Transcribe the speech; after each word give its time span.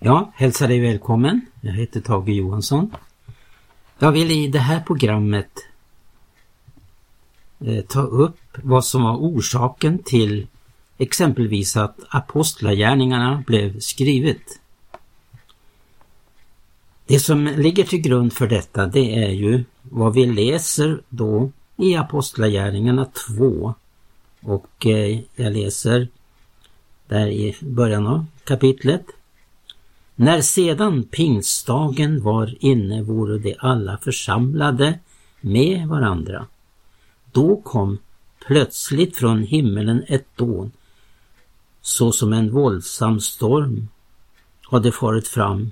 Ja, 0.00 0.32
hälsa 0.34 0.66
dig 0.66 0.80
välkommen. 0.80 1.40
Jag 1.60 1.72
heter 1.72 2.00
Tage 2.00 2.28
Johansson. 2.28 2.90
Jag 3.98 4.12
vill 4.12 4.30
i 4.30 4.48
det 4.48 4.58
här 4.58 4.80
programmet 4.80 5.50
eh, 7.60 7.84
ta 7.84 8.02
upp 8.02 8.38
vad 8.62 8.84
som 8.84 9.02
var 9.02 9.16
orsaken 9.16 9.98
till 9.98 10.46
exempelvis 10.98 11.76
att 11.76 11.96
Apostlagärningarna 12.08 13.44
blev 13.46 13.80
skrivet. 13.80 14.60
Det 17.06 17.20
som 17.20 17.46
ligger 17.46 17.84
till 17.84 18.00
grund 18.00 18.32
för 18.32 18.46
detta 18.46 18.86
det 18.86 19.24
är 19.24 19.30
ju 19.30 19.64
vad 19.82 20.14
vi 20.14 20.26
läser 20.26 21.00
då 21.08 21.50
i 21.76 21.96
Apostlagärningarna 21.96 23.06
2 23.38 23.74
och 24.40 24.86
eh, 24.86 25.20
jag 25.36 25.52
läser 25.52 26.08
där 27.06 27.26
i 27.26 27.56
början 27.60 28.06
av 28.06 28.26
kapitlet. 28.44 29.04
När 30.20 30.40
sedan 30.40 31.02
pingstdagen 31.02 32.22
var 32.22 32.54
inne 32.60 33.02
vore 33.02 33.38
de 33.38 33.56
alla 33.58 33.98
församlade 33.98 34.98
med 35.40 35.88
varandra. 35.88 36.46
Då 37.32 37.56
kom 37.56 37.98
plötsligt 38.46 39.16
från 39.16 39.42
himmelen 39.42 40.04
ett 40.08 40.36
dån 40.36 40.72
såsom 41.80 42.32
en 42.32 42.50
våldsam 42.50 43.20
storm 43.20 43.88
hade 44.62 44.92
farit 44.92 45.28
fram 45.28 45.70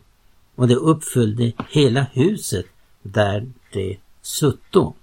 och 0.55 0.69
det 0.69 0.75
uppfyllde 0.75 1.53
hela 1.71 2.07
huset 2.13 2.67
där 3.03 3.53
de 3.73 3.99
sutto. 4.23 4.95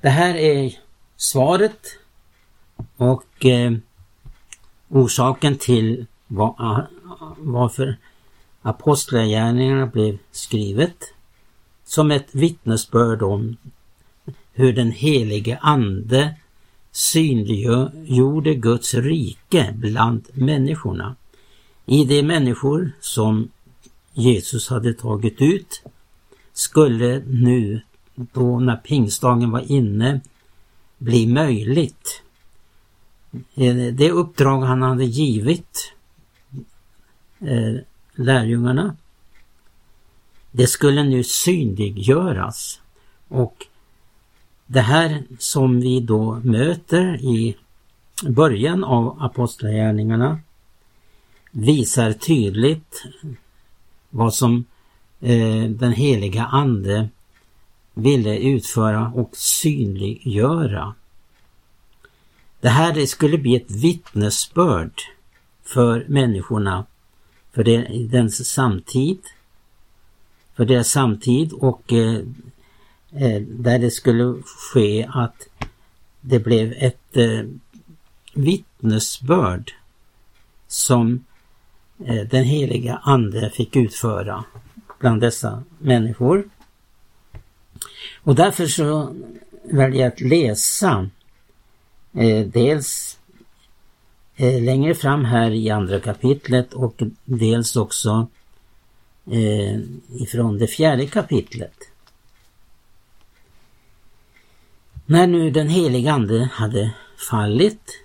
Det 0.00 0.08
här 0.10 0.34
är 0.34 0.78
svaret 1.16 1.98
och 2.96 3.46
eh, 3.46 3.72
orsaken 4.88 5.58
till 5.58 6.06
var, 6.26 6.86
varför 7.38 7.96
Apostlagärningarna 8.62 9.86
blev 9.86 10.18
skrivet 10.30 11.12
som 11.84 12.10
ett 12.10 12.28
vittnesbörd 12.34 13.22
om 13.22 13.56
hur 14.52 14.72
den 14.72 14.90
helige 14.90 15.58
Ande 15.58 16.34
synliggjorde 16.92 18.54
Guds 18.54 18.94
rike 18.94 19.74
bland 19.76 20.26
människorna. 20.32 21.16
I 21.86 22.04
de 22.04 22.22
människor 22.22 22.92
som 23.00 23.48
Jesus 24.12 24.68
hade 24.68 24.94
tagit 24.94 25.40
ut 25.42 25.82
skulle 26.52 27.22
nu 27.26 27.80
då 28.14 28.60
när 28.60 28.76
pingstdagen 28.76 29.50
var 29.50 29.72
inne 29.72 30.20
bli 30.98 31.26
möjligt. 31.26 32.22
Eh, 33.54 33.76
det 33.76 34.10
uppdrag 34.10 34.60
han 34.60 34.82
hade 34.82 35.04
givit 35.04 35.92
eh, 37.46 37.74
lärjungarna. 38.14 38.96
Det 40.50 40.66
skulle 40.66 41.02
nu 41.02 41.24
synliggöras. 41.24 42.80
Och 43.28 43.66
det 44.66 44.80
här 44.80 45.22
som 45.38 45.80
vi 45.80 46.00
då 46.00 46.40
möter 46.44 47.24
i 47.24 47.56
början 48.28 48.84
av 48.84 49.22
Apostlagärningarna 49.22 50.40
visar 51.50 52.12
tydligt 52.12 53.04
vad 54.10 54.34
som 54.34 54.64
eh, 55.20 55.64
den 55.64 55.92
heliga 55.92 56.44
Ande 56.44 57.08
ville 57.94 58.38
utföra 58.38 59.12
och 59.14 59.30
synliggöra. 59.36 60.94
Det 62.60 62.68
här 62.68 63.06
skulle 63.06 63.38
bli 63.38 63.56
ett 63.56 63.70
vittnesbörd 63.70 65.00
för 65.64 66.04
människorna, 66.08 66.84
för 67.56 67.64
deras 68.08 68.48
samtid, 68.48 69.18
för 70.54 70.64
deras 70.64 70.88
samtid 70.88 71.52
och 71.52 71.92
eh, 71.92 72.14
eh, 73.10 73.42
där 73.42 73.78
det 73.78 73.90
skulle 73.90 74.42
ske 74.42 75.08
att 75.14 75.48
det 76.20 76.38
blev 76.38 76.74
ett 76.76 77.16
eh, 77.16 77.42
vittnesbörd 78.34 79.72
som 80.68 81.24
eh, 82.06 82.28
den 82.28 82.44
heliga 82.44 83.00
Ande 83.02 83.50
fick 83.50 83.76
utföra 83.76 84.44
bland 84.98 85.20
dessa 85.20 85.62
människor. 85.78 86.48
Och 88.22 88.34
därför 88.34 88.66
så 88.66 89.14
väljer 89.62 90.00
jag 90.00 90.12
att 90.12 90.20
läsa 90.20 91.10
eh, 92.12 92.46
dels 92.46 93.18
Eh, 94.38 94.62
längre 94.62 94.94
fram 94.94 95.24
här 95.24 95.50
i 95.50 95.70
andra 95.70 96.00
kapitlet 96.00 96.72
och 96.74 97.02
dels 97.24 97.76
också 97.76 98.26
eh, 99.30 99.80
ifrån 100.20 100.58
det 100.58 100.66
fjärde 100.66 101.06
kapitlet. 101.06 101.74
När 105.06 105.26
nu 105.26 105.50
den 105.50 105.68
heliga 105.68 106.12
Ande 106.12 106.50
hade 106.52 106.94
fallit 107.30 108.04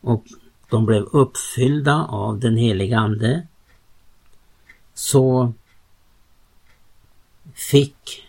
och 0.00 0.24
de 0.70 0.86
blev 0.86 1.02
uppfyllda 1.02 2.04
av 2.04 2.38
den 2.38 2.56
heliga 2.56 2.98
Ande 2.98 3.46
så 4.94 5.52
fick 7.54 8.24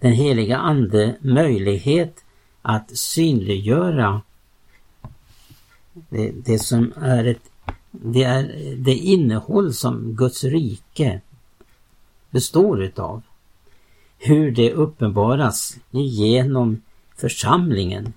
den 0.00 0.12
heliga 0.12 0.58
Ande 0.58 1.16
möjlighet 1.20 2.24
att 2.62 2.96
synliggöra 2.98 4.22
det, 5.92 6.30
det 6.30 6.58
som 6.58 6.92
är 6.96 7.24
ett 7.24 7.52
det 7.92 8.22
är 8.24 8.74
det 8.76 8.94
innehåll 8.94 9.72
som 9.72 10.14
Guds 10.14 10.44
rike 10.44 11.20
består 12.30 12.82
utav. 12.82 13.22
Hur 14.18 14.50
det 14.50 14.72
uppenbaras 14.72 15.76
genom 15.90 16.82
församlingen. 17.16 18.12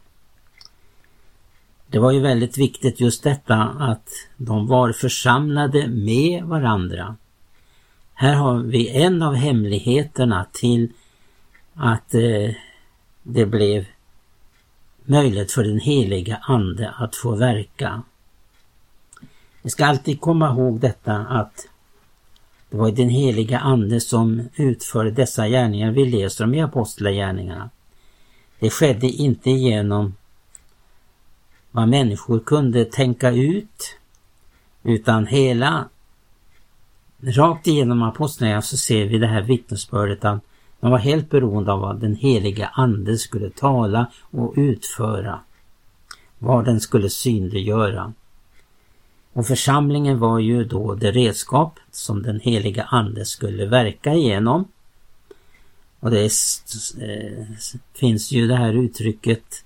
Det 1.88 2.00
var 2.00 2.12
ju 2.12 2.20
väldigt 2.20 2.58
viktigt 2.58 3.00
just 3.00 3.24
detta 3.24 3.56
att 3.64 4.10
de 4.38 4.68
var 4.68 4.92
församlade 4.92 5.88
med 5.88 6.44
varandra. 6.44 7.16
Här 8.14 8.34
har 8.34 8.60
vi 8.60 8.90
en 8.90 9.22
av 9.22 9.34
hemligheterna 9.34 10.46
till 10.52 10.90
att 11.74 12.14
eh, 12.14 12.52
det 13.24 13.46
blev 13.46 13.86
möjlighet 15.06 15.52
för 15.52 15.64
den 15.64 15.80
heliga 15.80 16.40
Ande 16.42 16.94
att 16.98 17.16
få 17.16 17.36
verka. 17.36 18.04
Vi 19.62 19.70
ska 19.70 19.86
alltid 19.86 20.22
komma 20.22 20.50
ihåg 20.50 20.80
detta 20.80 21.16
att 21.16 21.68
det 22.70 22.78
var 22.78 22.92
den 22.92 23.10
heliga 23.10 23.60
Ande 23.60 24.02
som 24.02 24.50
utförde 24.56 25.12
dessa 25.12 25.48
gärningar 25.48 25.92
vi 25.92 26.06
läser 26.06 26.44
om 26.44 26.54
i 26.54 26.62
Apostlagärningarna. 26.62 27.70
Det 28.60 28.70
skedde 28.70 29.08
inte 29.08 29.52
genom 29.52 30.16
vad 31.72 31.88
människor 31.88 32.40
kunde 32.40 32.86
tänka 32.86 33.32
ut 33.32 33.98
utan 34.84 35.28
hela 35.28 35.90
rakt 37.22 37.68
igenom 37.68 38.04
Apostlagärningarna 38.04 38.62
så 38.62 38.78
ser 38.78 39.06
vi 39.06 39.18
det 39.18 39.28
här 39.28 39.42
vittnesbördet 39.42 40.26
att 40.26 40.44
de 40.86 40.92
var 40.92 41.00
helt 41.00 41.30
beroende 41.30 41.72
av 41.72 41.80
vad 41.80 42.00
den 42.00 42.16
heliga 42.16 42.68
Ande 42.74 43.18
skulle 43.18 43.50
tala 43.50 44.08
och 44.22 44.54
utföra. 44.58 45.40
Vad 46.40 46.66
den 46.66 46.80
skulle 46.80 47.10
synliggöra. 47.10 48.14
Och 49.34 49.48
församlingen 49.48 50.20
var 50.20 50.40
ju 50.40 50.64
då 50.64 50.96
det 50.96 51.12
redskap 51.12 51.80
som 51.92 52.24
den 52.24 52.40
heliga 52.40 52.84
Ande 52.84 53.26
skulle 53.26 53.66
verka 53.66 54.14
igenom. 54.14 54.68
Och 56.00 56.12
det 56.12 56.26
eh, 57.02 57.46
finns 57.94 58.32
ju 58.32 58.48
det 58.48 58.56
här 58.56 58.74
uttrycket 58.74 59.64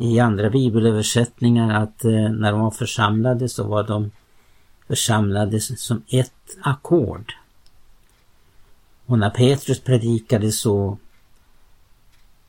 i 0.00 0.20
andra 0.20 0.50
bibelöversättningar 0.50 1.82
att 1.82 2.04
eh, 2.04 2.30
när 2.30 2.52
de 2.52 2.60
var 2.60 2.70
församlade 2.70 3.48
så 3.48 3.64
var 3.64 3.82
de 3.82 4.10
församlade 4.88 5.60
som 5.60 6.02
ett 6.08 6.56
ackord. 6.62 7.34
Och 9.06 9.18
när 9.18 9.30
Petrus 9.30 9.80
predikade 9.80 10.52
så 10.52 10.98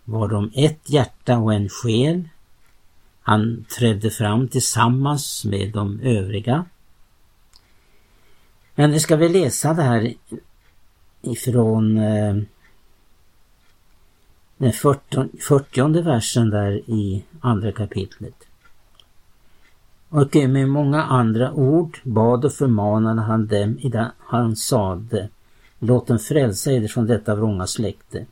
var 0.04 0.28
de 0.28 0.52
ett 0.56 0.90
hjärta 0.90 1.38
och 1.38 1.54
en 1.54 1.70
själ. 1.70 2.30
Han 3.22 3.66
trädde 3.78 4.10
fram 4.10 4.48
tillsammans 4.48 5.46
med 5.46 5.72
de 5.72 6.00
övriga. 6.00 6.66
Men 8.76 8.92
nu 8.92 9.00
ska 9.00 9.16
vi 9.16 9.30
läsa 9.30 9.74
det 9.74 9.84
här 9.84 10.14
ifrån 11.22 11.98
eh, 11.98 12.36
den 14.58 14.74
40, 14.74 15.38
40 15.48 16.02
versen 16.02 16.50
där 16.50 16.72
i 16.72 17.24
andra 17.40 17.72
kapitlet. 17.72 18.48
Och 20.10 20.36
med 20.36 20.70
många 20.70 21.04
andra 21.04 21.54
ord 21.54 22.00
bad 22.04 22.46
och 22.46 22.54
förmanade 22.54 23.22
han 23.22 23.48
dem 23.48 23.80
i 23.80 23.90
det 23.90 24.12
han 24.20 24.56
sade. 24.56 25.30
Låt 25.80 26.08
dem 26.08 26.20
frälsa 26.20 26.72
eder 26.72 26.88
från 26.88 27.08
detta 27.08 27.36
vrånga 27.36 27.68
släkte. 27.68 28.26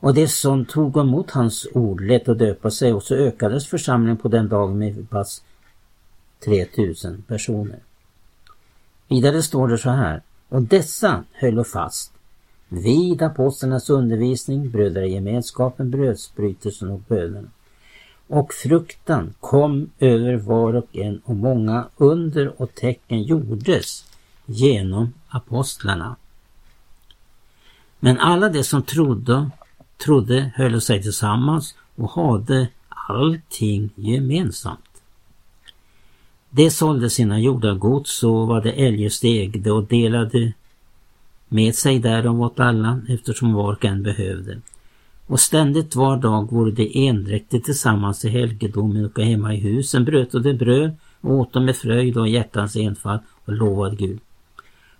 Och 0.00 0.14
det 0.14 0.28
som 0.28 0.64
tog 0.64 0.96
emot 0.96 1.30
hans 1.30 1.66
ord 1.74 2.00
lät 2.00 2.28
att 2.28 2.38
döpa 2.38 2.70
sig 2.70 2.92
och 2.92 3.02
så 3.02 3.14
ökades 3.14 3.66
församlingen 3.66 4.16
på 4.16 4.28
den 4.28 4.48
dagen 4.48 4.78
med 4.78 5.10
pass 5.10 5.42
3000 6.44 7.22
personer. 7.28 7.78
Vidare 9.08 9.42
står 9.42 9.68
det 9.68 9.78
så 9.78 9.90
här. 9.90 10.22
Och 10.48 10.62
dessa 10.62 11.24
höll 11.32 11.64
fast 11.64 12.12
vid 12.68 13.22
apostlarnas 13.22 13.90
undervisning, 13.90 14.70
brödragemenskapen, 14.70 15.90
brödsbrytelsen 15.90 16.90
och 16.90 17.00
bönerna. 17.00 17.48
Och 18.28 18.52
fruktan 18.52 19.34
kom 19.40 19.90
över 19.98 20.36
var 20.36 20.74
och 20.74 20.96
en 20.96 21.20
och 21.24 21.36
många 21.36 21.88
under 21.96 22.62
och 22.62 22.74
tecken 22.74 23.22
gjordes 23.22 24.04
genom 24.46 25.12
apostlarna. 25.28 26.16
Men 28.00 28.18
alla 28.18 28.48
de 28.48 28.64
som 28.64 28.82
trodde, 28.82 29.50
trodde 30.04 30.52
höll 30.54 30.80
sig 30.80 31.02
tillsammans 31.02 31.74
och 31.96 32.10
hade 32.10 32.68
allting 32.88 33.90
gemensamt. 33.94 34.80
De 36.50 36.70
sålde 36.70 37.10
sina 37.10 37.38
jordagods 37.38 38.22
och 38.22 38.46
vad 38.46 38.62
de 38.62 38.70
eljest 38.70 39.24
ägde 39.24 39.70
och 39.72 39.84
delade 39.84 40.52
med 41.48 41.74
sig 41.74 41.98
därom 41.98 42.40
åt 42.40 42.60
alla 42.60 43.00
eftersom 43.08 43.52
var 43.52 43.72
och 43.72 43.84
en 43.84 44.02
behövde. 44.02 44.60
Och 45.26 45.40
ständigt 45.40 45.96
var 45.96 46.16
dag 46.16 46.52
vore 46.52 46.70
de 46.70 47.08
endräktigt 47.08 47.64
tillsammans 47.64 48.24
i 48.24 48.28
helgedomen 48.28 49.04
och 49.04 49.22
hemma 49.22 49.54
i 49.54 49.60
husen 49.60 50.04
bröt 50.04 50.34
och 50.34 50.42
de 50.42 50.54
bröd 50.54 50.96
och 51.20 51.30
åt 51.30 51.52
dem 51.52 51.64
med 51.64 51.76
fröjd 51.76 52.16
och 52.16 52.28
hjärtans 52.28 52.76
enfall 52.76 53.18
och 53.44 53.52
lovade 53.52 53.96
Gud. 53.96 54.20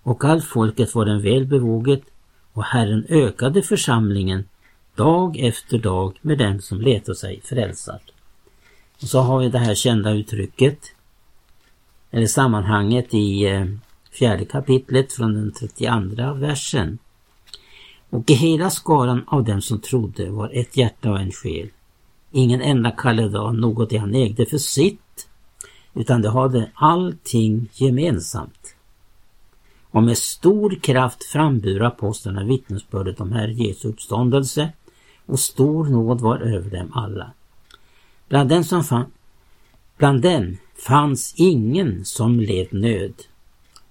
Och 0.03 0.25
allt 0.25 0.45
folket 0.45 0.95
var 0.95 1.05
den 1.05 1.23
väl 1.23 1.47
bevåget 1.47 2.03
och 2.57 2.65
Herren 2.65 3.07
ökade 3.09 3.63
församlingen 3.63 4.45
dag 4.95 5.39
efter 5.39 5.79
dag 5.79 6.19
med 6.23 6.39
den 6.39 6.63
som 6.63 6.81
letade 6.81 7.17
sig 7.17 7.41
frälsad. 7.45 8.01
Och 9.03 9.09
så 9.09 9.21
har 9.21 9.39
vi 9.39 9.49
det 9.49 9.59
här 9.59 9.75
kända 9.75 10.11
uttrycket 10.11 10.79
eller 12.11 12.27
sammanhanget 12.27 13.15
i 13.15 13.47
eh, 13.47 13.65
fjärde 14.13 14.45
kapitlet 14.45 15.13
från 15.13 15.35
den 15.35 15.53
32 15.53 16.35
versen. 16.35 16.99
Och 18.11 18.31
i 18.31 18.35
hela 18.35 18.71
skaran 18.71 19.25
av 19.27 19.45
dem 19.45 19.63
som 19.63 19.81
trodde 19.81 20.31
var 20.31 20.51
ett 20.53 20.77
hjärta 20.77 21.11
och 21.11 21.21
en 21.21 21.33
själ. 21.33 21.69
Ingen 22.33 22.61
enda 22.61 22.91
kallade 22.91 23.41
av 23.41 23.55
något 23.55 23.91
det 23.91 23.97
han 23.97 24.15
ägde 24.15 24.47
för 24.47 24.59
sitt, 24.59 25.29
utan 25.95 26.23
de 26.23 26.29
hade 26.29 26.71
allting 26.75 27.69
gemensamt. 27.73 28.76
Och 29.97 30.03
med 30.03 30.19
stor 30.19 30.75
kraft 30.83 31.25
frambur 31.25 31.83
apostlarna 31.83 32.45
vittnesbördet 32.45 33.21
om 33.21 33.33
Herre 33.33 33.53
Jesu 33.53 33.89
uppståndelse 33.89 34.73
och 35.27 35.39
stor 35.39 35.85
nåd 35.85 36.21
var 36.21 36.39
över 36.39 36.71
dem 36.71 36.93
alla. 36.95 37.31
Bland 38.29 38.49
dem, 38.49 38.65
som 38.65 38.85
fann, 38.85 39.05
bland 39.97 40.23
den 40.23 40.59
fanns 40.87 41.35
ingen 41.37 42.05
som 42.05 42.41
led 42.41 42.69
nöd. 42.71 43.15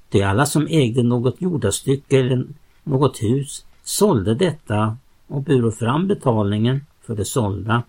De 0.09 0.23
alla 0.23 0.45
som 0.45 0.67
ägde 0.67 1.03
något 1.03 1.41
jordastycke 1.41 2.19
eller 2.19 2.45
något 2.83 3.23
hus 3.23 3.65
sålde 3.83 4.35
detta 4.35 4.97
och 5.27 5.41
buro 5.41 5.71
fram 5.71 6.07
betalningen 6.07 6.85
för 7.01 7.15
det 7.15 7.25
sålda 7.25 7.83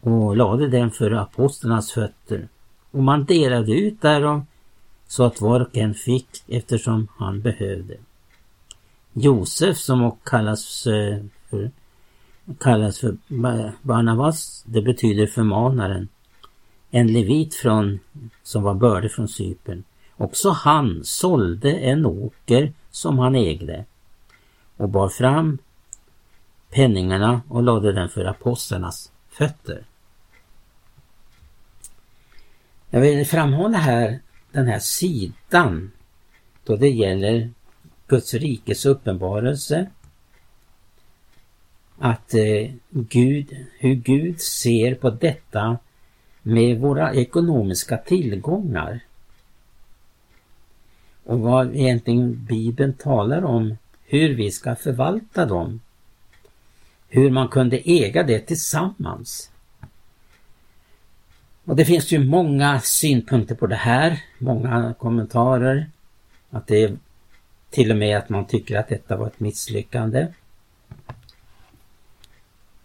och 0.00 0.36
lade 0.36 0.68
den 0.68 0.90
för 0.90 1.10
apostlarnas 1.10 1.92
fötter. 1.92 2.48
Och 2.90 3.02
man 3.02 3.24
delade 3.24 3.72
ut 3.72 4.02
därav 4.02 4.44
så 5.14 5.24
att 5.24 5.40
var 5.40 5.60
och 5.60 5.76
en 5.76 5.94
fick 5.94 6.28
eftersom 6.48 7.08
han 7.16 7.40
behövde. 7.40 7.96
Josef 9.12 9.78
som 9.78 10.02
också 10.02 10.30
kallas 10.30 10.86
eh, 10.86 11.24
för, 11.50 11.70
kallas 12.60 12.98
för 12.98 13.16
Barnabas, 13.82 14.64
det 14.66 14.82
betyder 14.82 15.26
förmanaren. 15.26 16.08
En 16.90 17.06
levit 17.06 17.54
från, 17.54 18.00
som 18.42 18.62
var 18.62 18.74
bördig 18.74 19.12
från 19.12 19.28
Cypern. 19.28 19.84
Också 20.16 20.50
han 20.50 21.04
sålde 21.04 21.72
en 21.72 22.06
åker 22.06 22.72
som 22.90 23.18
han 23.18 23.34
ägde 23.34 23.84
och 24.76 24.88
bar 24.88 25.08
fram 25.08 25.58
penningarna 26.70 27.42
och 27.48 27.62
lade 27.62 27.92
den 27.92 28.08
för 28.08 28.24
apostlarnas 28.24 29.12
fötter. 29.30 29.84
Jag 32.90 33.00
vill 33.00 33.26
framhålla 33.26 33.78
här 33.78 34.20
den 34.54 34.66
här 34.66 34.78
sidan 34.78 35.90
då 36.64 36.76
det 36.76 36.88
gäller 36.88 37.50
Guds 38.06 38.34
rikes 38.34 38.86
uppenbarelse. 38.86 39.90
Att 41.98 42.34
eh, 42.34 42.70
Gud, 42.90 43.56
hur 43.78 43.94
Gud 43.94 44.40
ser 44.40 44.94
på 44.94 45.10
detta 45.10 45.78
med 46.42 46.80
våra 46.80 47.14
ekonomiska 47.14 47.96
tillgångar. 47.96 49.00
Och 51.24 51.40
vad 51.40 51.76
egentligen 51.76 52.46
Bibeln 52.48 52.92
talar 52.92 53.44
om 53.44 53.76
hur 54.04 54.34
vi 54.34 54.50
ska 54.50 54.76
förvalta 54.76 55.46
dem. 55.46 55.80
Hur 57.08 57.30
man 57.30 57.48
kunde 57.48 57.78
äga 57.84 58.22
det 58.22 58.40
tillsammans. 58.40 59.50
Och 61.64 61.76
det 61.76 61.84
finns 61.84 62.12
ju 62.12 62.24
många 62.24 62.80
synpunkter 62.80 63.54
på 63.54 63.66
det 63.66 63.74
här, 63.74 64.22
många 64.38 64.94
kommentarer. 64.98 65.90
Att 66.50 66.66
det 66.66 66.82
är 66.82 66.96
till 67.70 67.90
och 67.90 67.96
med 67.96 68.18
att 68.18 68.28
man 68.28 68.46
tycker 68.46 68.78
att 68.78 68.88
detta 68.88 69.16
var 69.16 69.26
ett 69.26 69.40
misslyckande. 69.40 70.26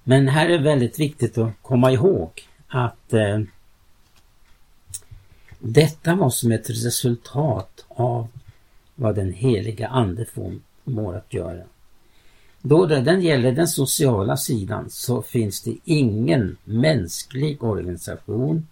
Men 0.03 0.27
här 0.27 0.49
är 0.49 0.57
det 0.57 0.63
väldigt 0.63 0.99
viktigt 0.99 1.37
att 1.37 1.51
komma 1.61 1.91
ihåg 1.91 2.29
att 2.67 3.13
eh, 3.13 3.39
detta 5.59 6.15
var 6.15 6.29
som 6.29 6.51
ett 6.51 6.69
resultat 6.69 7.85
av 7.87 8.27
vad 8.95 9.15
den 9.15 9.33
heliga 9.33 9.87
Ande 9.87 10.25
förmår 10.25 11.15
att 11.15 11.33
göra. 11.33 11.63
Då 12.61 12.85
det 12.85 13.01
den 13.01 13.21
gäller 13.21 13.51
den 13.51 13.67
sociala 13.67 14.37
sidan 14.37 14.89
så 14.89 15.21
finns 15.21 15.61
det 15.61 15.75
ingen 15.85 16.57
mänsklig 16.63 17.63
organisation, 17.63 18.67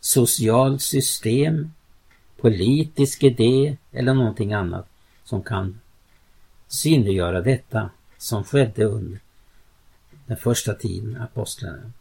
socialt 0.00 0.82
system, 0.82 1.72
politisk 2.40 3.22
idé 3.22 3.76
eller 3.92 4.14
någonting 4.14 4.52
annat 4.52 4.88
som 5.24 5.42
kan 5.42 5.80
synliggöra 6.68 7.40
detta 7.40 7.90
som 8.18 8.44
skedde 8.44 8.84
under 8.84 9.18
den 10.26 10.36
första 10.36 10.74
tiden, 10.74 11.16
apostlarna. 11.22 11.92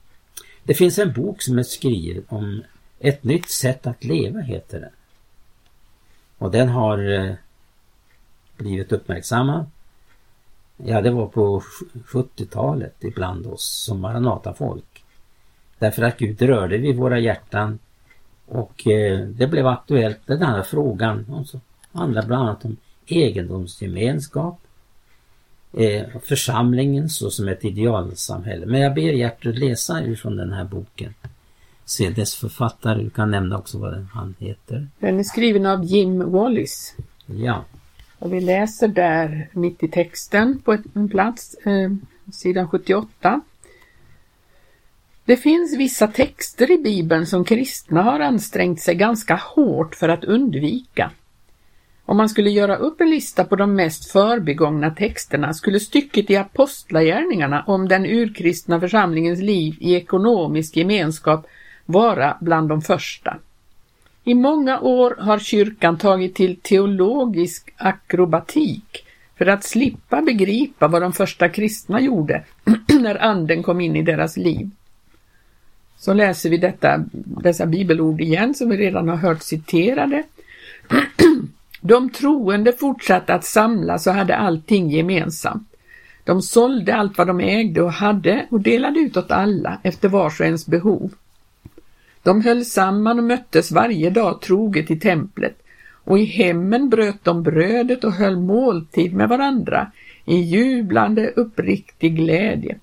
Det 0.64 0.74
finns 0.74 1.00
en 1.00 1.14
bok 1.14 1.42
som 1.42 1.60
är 1.60 1.64
skriven 1.64 2.24
om 2.28 2.64
ett 3.00 3.24
nytt 3.24 3.50
sätt 3.50 3.88
att 3.88 4.04
leva, 4.04 4.40
heter 4.40 4.80
den. 4.80 4.92
Och 6.38 6.52
den 6.52 6.70
har 6.70 7.12
eh, 7.12 7.34
blivit 8.58 8.92
uppmärksammad. 8.92 9.66
Ja, 10.86 11.02
det 11.02 11.12
var 11.12 11.28
på 11.28 11.64
70-talet 12.06 12.96
ibland 13.00 13.48
oss 13.48 13.84
som 13.86 14.00
Maranata-folk. 14.02 15.04
Därför 15.80 16.02
att 16.02 16.18
Gud 16.18 16.42
rörde 16.42 16.78
vid 16.78 16.96
våra 16.96 17.20
hjärtan 17.20 17.80
och 18.46 18.88
eh, 18.88 19.20
det 19.28 19.48
blev 19.48 19.68
aktuellt 19.68 20.20
den 20.26 20.42
här 20.42 20.64
frågan. 20.64 21.26
Och 21.30 21.48
så 21.48 21.60
handlar 21.92 22.26
bland 22.26 22.44
annat 22.44 22.66
om 22.66 22.78
egendomsgemenskap, 23.06 24.60
eh, 25.74 26.04
församlingen 26.24 27.10
såsom 27.10 27.48
ett 27.48 27.66
idealsamhälle. 27.66 28.66
Men 28.66 28.82
jag 28.82 28.94
ber 28.94 29.02
Gertrud 29.02 29.60
läsa 29.60 30.04
ifrån 30.04 30.38
den 30.38 30.54
här 30.54 30.64
boken. 30.64 31.14
Se 31.86 32.10
dess 32.10 32.36
författare, 32.36 33.04
du 33.04 33.10
kan 33.10 33.32
nämna 33.32 33.58
också 33.58 33.78
vad 33.78 34.08
han 34.14 34.36
heter. 34.40 34.88
Den 35.00 35.20
är 35.20 35.24
skriven 35.24 35.66
av 35.66 35.84
Jim 35.84 36.32
Wallis. 36.32 36.96
Ja. 37.26 37.66
Och 38.22 38.34
vi 38.34 38.42
läser 38.42 38.88
där 38.88 39.48
mitt 39.52 39.84
i 39.84 39.88
texten 39.88 40.62
på 40.62 40.78
en 40.94 41.10
plats, 41.10 41.54
eh, 41.54 41.92
sidan 42.32 42.68
78. 42.68 43.42
Det 45.26 45.38
finns 45.38 45.78
vissa 45.78 46.08
texter 46.08 46.72
i 46.72 46.78
Bibeln 46.78 47.26
som 47.26 47.46
kristna 47.46 48.02
har 48.02 48.20
ansträngt 48.20 48.82
sig 48.82 48.96
ganska 48.96 49.36
hårt 49.36 49.96
för 49.96 50.10
att 50.10 50.24
undvika. 50.24 51.12
Om 52.06 52.18
man 52.18 52.30
skulle 52.30 52.50
göra 52.50 52.76
upp 52.76 53.02
en 53.02 53.10
lista 53.10 53.44
på 53.44 53.56
de 53.56 53.76
mest 53.76 54.12
förbigångna 54.12 54.92
texterna 54.92 55.54
skulle 55.54 55.80
stycket 55.80 56.30
i 56.30 56.36
Apostlagärningarna 56.36 57.64
om 57.68 57.88
den 57.88 58.06
urkristna 58.06 58.80
församlingens 58.80 59.40
liv 59.40 59.78
i 59.80 59.96
ekonomisk 59.96 60.78
gemenskap 60.78 61.48
vara 61.86 62.38
bland 62.42 62.70
de 62.70 62.82
första. 62.82 63.38
I 64.24 64.34
många 64.34 64.80
år 64.80 65.16
har 65.20 65.40
kyrkan 65.40 65.98
tagit 65.98 66.36
till 66.36 66.60
teologisk 66.62 67.74
akrobatik 67.78 69.06
för 69.38 69.46
att 69.46 69.64
slippa 69.64 70.22
begripa 70.22 70.88
vad 70.88 71.02
de 71.02 71.14
första 71.14 71.50
kristna 71.50 72.02
gjorde 72.02 72.44
när 73.02 73.24
anden 73.24 73.64
kom 73.64 73.82
in 73.82 73.96
i 73.96 74.02
deras 74.02 74.38
liv. 74.38 74.70
Så 75.98 76.14
läser 76.14 76.50
vi 76.50 76.58
detta, 76.58 77.04
dessa 77.14 77.66
bibelord 77.66 78.22
igen 78.22 78.54
som 78.54 78.70
vi 78.70 78.78
redan 78.78 79.10
har 79.10 79.16
hört 79.16 79.42
citerade. 79.42 80.24
De 81.82 82.10
troende 82.10 82.74
fortsatte 82.74 83.34
att 83.34 83.46
samlas 83.46 84.08
och 84.08 84.14
hade 84.14 84.36
allting 84.36 84.90
gemensamt. 84.90 85.68
De 86.24 86.42
sålde 86.42 86.96
allt 86.96 87.18
vad 87.18 87.28
de 87.28 87.40
ägde 87.40 87.82
och 87.82 87.92
hade 87.92 88.48
och 88.50 88.62
delade 88.62 89.00
ut 89.00 89.18
åt 89.18 89.32
alla 89.32 89.80
efter 89.84 90.10
vars 90.10 90.40
och 90.40 90.46
ens 90.46 90.66
behov. 90.66 91.12
De 92.24 92.42
höll 92.42 92.66
samman 92.66 93.20
och 93.20 93.24
möttes 93.24 93.72
varje 93.72 94.10
dag 94.10 94.42
troget 94.42 94.92
i 94.92 95.00
templet 95.00 95.58
och 96.04 96.20
i 96.20 96.26
hemmen 96.26 96.90
bröt 96.90 97.24
de 97.24 97.44
brödet 97.44 98.04
och 98.04 98.14
höll 98.14 98.38
måltid 98.38 99.14
med 99.14 99.30
varandra 99.30 99.92
i 100.26 100.36
jublande 100.36 101.28
uppriktig 101.36 102.16
glädje. 102.16 102.78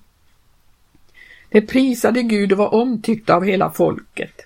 Det 1.49 1.61
prisade 1.61 2.23
Gud 2.23 2.51
och 2.51 2.57
var 2.57 2.73
omtyckta 2.73 3.35
av 3.35 3.43
hela 3.43 3.71
folket. 3.71 4.45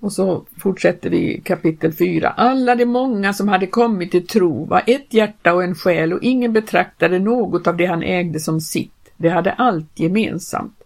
Och 0.00 0.12
så 0.12 0.44
fortsätter 0.58 1.10
vi 1.10 1.40
kapitel 1.44 1.92
4. 1.92 2.28
Alla 2.28 2.74
de 2.74 2.86
många 2.86 3.32
som 3.32 3.48
hade 3.48 3.66
kommit 3.66 4.10
till 4.10 4.26
tro 4.26 4.64
var 4.64 4.82
ett 4.86 5.14
hjärta 5.14 5.54
och 5.54 5.64
en 5.64 5.74
själ 5.74 6.12
och 6.12 6.22
ingen 6.22 6.52
betraktade 6.52 7.18
något 7.18 7.66
av 7.66 7.76
det 7.76 7.86
han 7.86 8.02
ägde 8.02 8.40
som 8.40 8.60
sitt. 8.60 9.12
De 9.16 9.28
hade 9.28 9.52
allt 9.52 10.00
gemensamt. 10.00 10.82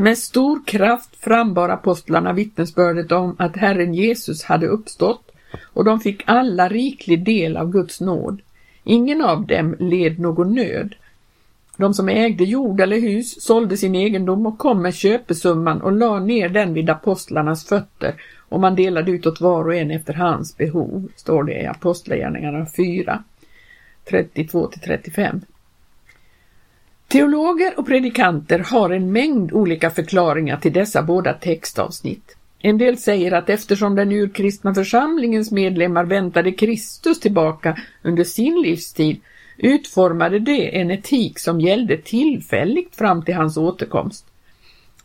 Med 0.00 0.18
stor 0.18 0.66
kraft 0.66 1.16
frambar 1.16 1.68
apostlarna 1.68 2.32
vittnesbördet 2.32 3.12
om 3.12 3.36
att 3.38 3.56
Herren 3.56 3.94
Jesus 3.94 4.44
hade 4.44 4.66
uppstått 4.66 5.30
och 5.62 5.84
de 5.84 6.00
fick 6.00 6.22
alla 6.26 6.68
riklig 6.68 7.24
del 7.24 7.56
av 7.56 7.70
Guds 7.70 8.00
nåd. 8.00 8.40
Ingen 8.84 9.24
av 9.24 9.46
dem 9.46 9.76
led 9.78 10.18
någon 10.18 10.54
nöd. 10.54 10.94
De 11.76 11.94
som 11.94 12.08
ägde 12.08 12.44
jord 12.44 12.80
eller 12.80 13.00
hus 13.00 13.42
sålde 13.42 13.76
sin 13.76 13.94
egendom 13.94 14.46
och 14.46 14.58
kom 14.58 14.82
med 14.82 14.94
köpesumman 14.94 15.80
och 15.80 15.92
la 15.92 16.20
ner 16.20 16.48
den 16.48 16.74
vid 16.74 16.90
apostlarnas 16.90 17.64
fötter 17.64 18.14
och 18.48 18.60
man 18.60 18.76
delade 18.76 19.10
ut 19.10 19.26
åt 19.26 19.40
var 19.40 19.64
och 19.64 19.74
en 19.74 19.90
efter 19.90 20.14
hans 20.14 20.56
behov, 20.56 21.08
står 21.16 21.44
det 21.44 21.62
i 21.62 21.66
Apostlagärningarna 21.66 22.66
4, 22.76 23.22
32 24.04 24.66
till 24.66 24.80
35. 24.80 25.40
Teologer 27.10 27.78
och 27.78 27.86
predikanter 27.86 28.58
har 28.58 28.90
en 28.90 29.12
mängd 29.12 29.52
olika 29.52 29.90
förklaringar 29.90 30.56
till 30.56 30.72
dessa 30.72 31.02
båda 31.02 31.32
textavsnitt. 31.32 32.36
En 32.58 32.78
del 32.78 32.98
säger 32.98 33.32
att 33.32 33.50
eftersom 33.50 33.94
den 33.94 34.12
urkristna 34.12 34.74
församlingens 34.74 35.52
medlemmar 35.52 36.04
väntade 36.04 36.52
Kristus 36.52 37.20
tillbaka 37.20 37.78
under 38.02 38.24
sin 38.24 38.62
livstid 38.62 39.20
utformade 39.56 40.38
det 40.38 40.80
en 40.80 40.90
etik 40.90 41.38
som 41.38 41.60
gällde 41.60 41.96
tillfälligt 41.96 42.96
fram 42.96 43.24
till 43.24 43.34
hans 43.34 43.56
återkomst. 43.56 44.26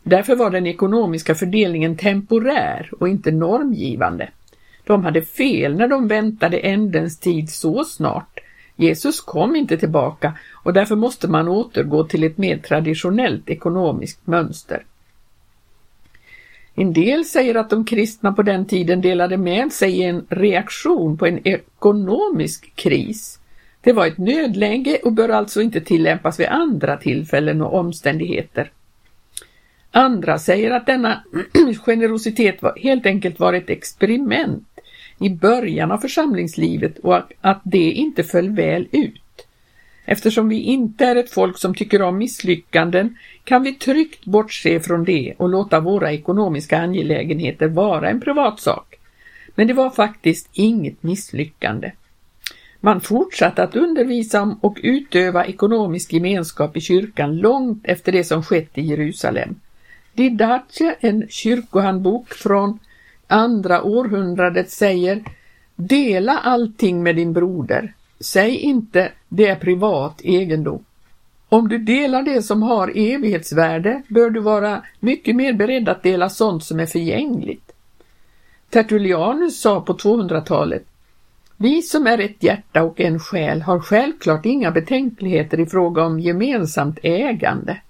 Därför 0.02 0.36
var 0.36 0.50
den 0.50 0.66
ekonomiska 0.66 1.34
fördelningen 1.34 1.96
temporär 1.96 2.90
och 2.98 3.08
inte 3.08 3.30
normgivande. 3.30 4.30
De 4.84 5.04
hade 5.04 5.22
fel 5.22 5.76
när 5.76 5.88
de 5.88 6.08
väntade 6.08 6.58
ändens 6.58 7.18
tid 7.18 7.50
så 7.50 7.84
snart. 7.84 8.40
Jesus 8.76 9.20
kom 9.20 9.56
inte 9.56 9.76
tillbaka 9.76 10.32
och 10.52 10.72
därför 10.72 10.96
måste 10.96 11.28
man 11.28 11.48
återgå 11.48 12.04
till 12.04 12.24
ett 12.24 12.38
mer 12.38 12.58
traditionellt 12.58 13.50
ekonomiskt 13.50 14.26
mönster. 14.26 14.84
En 16.74 16.92
del 16.92 17.24
säger 17.24 17.54
att 17.54 17.70
de 17.70 17.84
kristna 17.84 18.32
på 18.32 18.42
den 18.42 18.66
tiden 18.66 19.00
delade 19.00 19.36
med 19.36 19.72
sig 19.72 19.98
i 19.98 20.02
en 20.02 20.26
reaktion 20.28 21.18
på 21.18 21.26
en 21.26 21.48
ekonomisk 21.48 22.72
kris. 22.74 23.38
Det 23.80 23.92
var 23.92 24.06
ett 24.06 24.18
nödläge 24.18 24.98
och 25.04 25.12
bör 25.12 25.28
alltså 25.28 25.62
inte 25.62 25.80
tillämpas 25.80 26.40
vid 26.40 26.46
andra 26.46 26.96
tillfällen 26.96 27.62
och 27.62 27.74
omständigheter. 27.74 28.70
Andra 29.90 30.38
säger 30.38 30.70
att 30.70 30.86
denna 30.86 31.22
generositet 31.86 32.60
helt 32.76 33.06
enkelt 33.06 33.40
var 33.40 33.52
ett 33.52 33.70
experiment 33.70 34.75
i 35.18 35.30
början 35.30 35.92
av 35.92 35.98
församlingslivet 35.98 36.98
och 36.98 37.16
att 37.40 37.60
det 37.64 37.90
inte 37.90 38.24
föll 38.24 38.50
väl 38.50 38.88
ut. 38.92 39.22
Eftersom 40.04 40.48
vi 40.48 40.60
inte 40.60 41.04
är 41.04 41.16
ett 41.16 41.30
folk 41.30 41.58
som 41.58 41.74
tycker 41.74 42.02
om 42.02 42.18
misslyckanden 42.18 43.16
kan 43.44 43.62
vi 43.62 43.74
tryggt 43.74 44.24
bortse 44.24 44.80
från 44.80 45.04
det 45.04 45.34
och 45.36 45.48
låta 45.48 45.80
våra 45.80 46.12
ekonomiska 46.12 46.78
angelägenheter 46.78 47.68
vara 47.68 48.10
en 48.10 48.20
privatsak. 48.20 48.94
Men 49.54 49.66
det 49.66 49.74
var 49.74 49.90
faktiskt 49.90 50.48
inget 50.52 51.02
misslyckande. 51.02 51.92
Man 52.80 53.00
fortsatte 53.00 53.62
att 53.62 53.76
undervisa 53.76 54.42
om 54.42 54.58
och 54.60 54.78
utöva 54.82 55.46
ekonomisk 55.46 56.12
gemenskap 56.12 56.76
i 56.76 56.80
kyrkan 56.80 57.36
långt 57.36 57.80
efter 57.84 58.12
det 58.12 58.24
som 58.24 58.42
skett 58.42 58.78
i 58.78 58.82
Jerusalem. 58.82 59.54
Didache, 60.12 60.96
en 61.00 61.28
kyrkohandbok 61.28 62.34
från 62.34 62.78
andra 63.26 63.82
århundradet 63.82 64.70
säger 64.70 65.24
Dela 65.76 66.38
allting 66.38 67.02
med 67.02 67.16
din 67.16 67.32
broder. 67.32 67.92
Säg 68.20 68.56
inte 68.56 69.12
det 69.28 69.46
är 69.46 69.56
privat 69.56 70.20
egendom. 70.24 70.84
Om 71.48 71.68
du 71.68 71.78
delar 71.78 72.22
det 72.22 72.42
som 72.42 72.62
har 72.62 72.92
evighetsvärde 72.94 74.02
bör 74.08 74.30
du 74.30 74.40
vara 74.40 74.82
mycket 75.00 75.36
mer 75.36 75.52
beredd 75.52 75.88
att 75.88 76.02
dela 76.02 76.28
sånt 76.28 76.64
som 76.64 76.80
är 76.80 76.86
förgängligt. 76.86 77.72
Tertullianus 78.70 79.60
sa 79.60 79.80
på 79.80 79.92
200-talet 79.92 80.84
Vi 81.56 81.82
som 81.82 82.06
är 82.06 82.18
ett 82.18 82.42
hjärta 82.42 82.82
och 82.82 83.00
en 83.00 83.18
själ 83.18 83.62
har 83.62 83.80
självklart 83.80 84.46
inga 84.46 84.70
betänkligheter 84.70 85.60
i 85.60 85.66
fråga 85.66 86.02
om 86.02 86.20
gemensamt 86.20 86.98
ägande. 87.02 87.80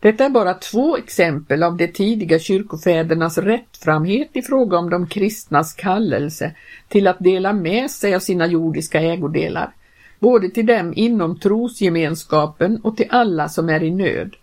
Detta 0.00 0.24
är 0.24 0.30
bara 0.30 0.54
två 0.54 0.96
exempel 0.96 1.62
av 1.62 1.76
de 1.76 1.88
tidiga 1.88 2.38
kyrkofädernas 2.38 3.38
rättframhet 3.38 4.28
i 4.32 4.42
fråga 4.42 4.78
om 4.78 4.90
de 4.90 5.06
kristnas 5.06 5.74
kallelse 5.74 6.54
till 6.88 7.06
att 7.06 7.18
dela 7.18 7.52
med 7.52 7.90
sig 7.90 8.14
av 8.14 8.20
sina 8.20 8.46
jordiska 8.46 9.00
ägodelar, 9.00 9.72
både 10.18 10.50
till 10.50 10.66
dem 10.66 10.92
inom 10.96 11.38
trosgemenskapen 11.38 12.80
och 12.82 12.96
till 12.96 13.06
alla 13.10 13.48
som 13.48 13.68
är 13.68 13.82
i 13.82 13.90
nöd. 13.90 14.36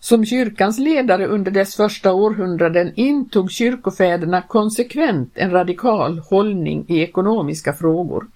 Som 0.00 0.26
kyrkans 0.26 0.78
ledare 0.78 1.26
under 1.26 1.50
dess 1.50 1.76
första 1.76 2.12
århundraden 2.12 2.92
intog 2.94 3.50
kyrkofäderna 3.50 4.42
konsekvent 4.42 5.32
en 5.34 5.50
radikal 5.50 6.18
hållning 6.18 6.84
i 6.88 7.00
ekonomiska 7.00 7.72
frågor. 7.72 8.26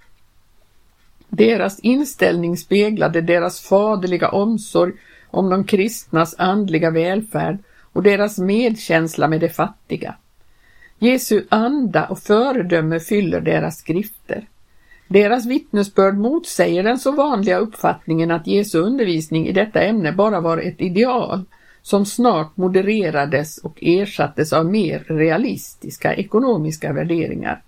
Deras 1.29 1.81
inställning 1.81 2.57
speglade 2.57 3.21
deras 3.21 3.61
faderliga 3.61 4.29
omsorg 4.29 4.93
om 5.33 5.51
de 5.51 5.65
kristnas 5.65 6.35
andliga 6.39 6.91
välfärd 6.91 7.59
och 7.93 8.03
deras 8.03 8.39
medkänsla 8.39 9.29
med 9.29 9.41
de 9.41 9.49
fattiga. 9.49 10.15
Jesu 10.99 11.45
anda 11.49 12.07
och 12.07 12.19
föredöme 12.19 13.01
fyller 13.01 13.41
deras 13.41 13.79
skrifter. 13.79 14.49
Deras 15.09 15.47
vittnesbörd 15.47 16.15
motsäger 16.15 16.83
den 16.83 16.99
så 16.99 17.13
vanliga 17.13 17.59
uppfattningen 17.59 18.31
att 18.31 18.47
Jesu 18.47 18.79
undervisning 18.79 19.49
i 19.49 19.53
detta 19.53 19.81
ämne 19.81 20.13
bara 20.13 20.41
var 20.41 20.59
ett 20.59 20.81
ideal 20.81 21.45
som 21.83 22.07
snart 22.07 22.57
modererades 22.57 23.59
och 23.59 23.79
ersattes 23.83 24.53
av 24.53 24.67
mer 24.67 25.05
realistiska 25.09 26.15
ekonomiska 26.15 26.93
värderingar. 26.93 27.63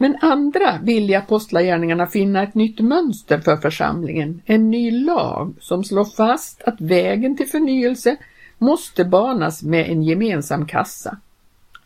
Men 0.00 0.16
andra 0.20 0.78
vill 0.82 1.10
i 1.10 1.14
Apostlagärningarna 1.14 2.06
finna 2.06 2.42
ett 2.42 2.54
nytt 2.54 2.80
mönster 2.80 3.38
för 3.38 3.56
församlingen, 3.56 4.42
en 4.46 4.70
ny 4.70 4.90
lag 4.90 5.54
som 5.60 5.84
slår 5.84 6.04
fast 6.04 6.62
att 6.62 6.80
vägen 6.80 7.36
till 7.36 7.48
förnyelse 7.48 8.16
måste 8.58 9.04
banas 9.04 9.62
med 9.62 9.90
en 9.90 10.02
gemensam 10.02 10.66
kassa. 10.66 11.16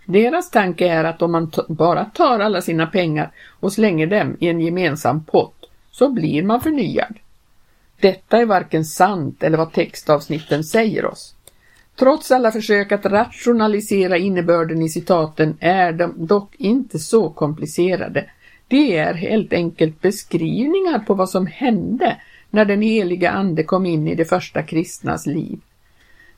Deras 0.04 0.50
tanke 0.50 0.88
är 0.88 1.04
att 1.04 1.22
om 1.22 1.32
man 1.32 1.52
bara 1.68 2.04
tar 2.04 2.40
alla 2.40 2.62
sina 2.62 2.86
pengar 2.86 3.32
och 3.60 3.72
slänger 3.72 4.06
dem 4.06 4.36
i 4.40 4.48
en 4.48 4.60
gemensam 4.60 5.24
pott 5.24 5.70
så 5.90 6.08
blir 6.08 6.42
man 6.42 6.60
förnyad. 6.60 7.14
Detta 8.00 8.38
är 8.38 8.46
varken 8.46 8.84
sant 8.84 9.42
eller 9.42 9.58
vad 9.58 9.72
textavsnitten 9.72 10.64
säger 10.64 11.06
oss. 11.06 11.34
Trots 11.96 12.30
alla 12.30 12.52
försök 12.52 12.92
att 12.92 13.06
rationalisera 13.06 14.16
innebörden 14.16 14.82
i 14.82 14.88
citaten 14.88 15.56
är 15.60 15.92
de 15.92 16.26
dock 16.26 16.54
inte 16.58 16.98
så 16.98 17.30
komplicerade. 17.30 18.30
Det 18.68 18.96
är 18.96 19.14
helt 19.14 19.52
enkelt 19.52 20.00
beskrivningar 20.00 20.98
på 20.98 21.14
vad 21.14 21.30
som 21.30 21.46
hände 21.46 22.16
när 22.50 22.64
den 22.64 22.82
heliga 22.82 23.30
ande 23.30 23.62
kom 23.62 23.86
in 23.86 24.08
i 24.08 24.14
de 24.14 24.24
första 24.24 24.62
kristnas 24.62 25.26
liv. 25.26 25.60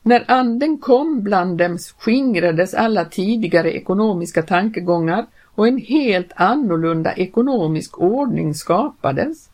När 0.02 0.25
anden 0.30 0.78
kom 0.78 1.23
bland 1.23 1.58
dem 1.58 1.78
skingrades 1.99 2.75
alla 2.75 3.04
tidigare 3.04 3.73
ekonomiska 3.73 4.42
tankegångar 4.42 5.26
och 5.54 5.68
en 5.68 5.78
helt 5.78 6.32
annorlunda 6.37 7.12
ekonomisk 7.12 7.99
ordning 8.00 8.54
skapades. 8.54 9.49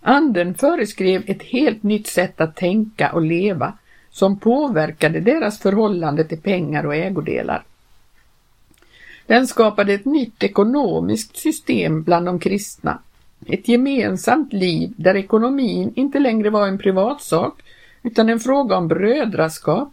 Anden 0.00 0.54
föreskrev 0.54 1.22
ett 1.26 1.42
helt 1.42 1.82
nytt 1.82 2.06
sätt 2.06 2.40
att 2.40 2.56
tänka 2.56 3.12
och 3.12 3.22
leva 3.22 3.72
som 4.18 4.38
påverkade 4.38 5.20
deras 5.20 5.58
förhållande 5.58 6.24
till 6.24 6.40
pengar 6.40 6.86
och 6.86 6.94
ägodelar. 6.94 7.64
Den 9.26 9.46
skapade 9.46 9.92
ett 9.92 10.04
nytt 10.04 10.42
ekonomiskt 10.42 11.36
system 11.36 12.02
bland 12.02 12.26
de 12.26 12.38
kristna, 12.38 12.98
ett 13.46 13.68
gemensamt 13.68 14.52
liv 14.52 14.94
där 14.96 15.16
ekonomin 15.16 15.92
inte 15.96 16.18
längre 16.18 16.50
var 16.50 16.68
en 16.68 16.78
privatsak 16.78 17.62
utan 18.02 18.28
en 18.28 18.40
fråga 18.40 18.76
om 18.76 18.88
brödraskap, 18.88 19.92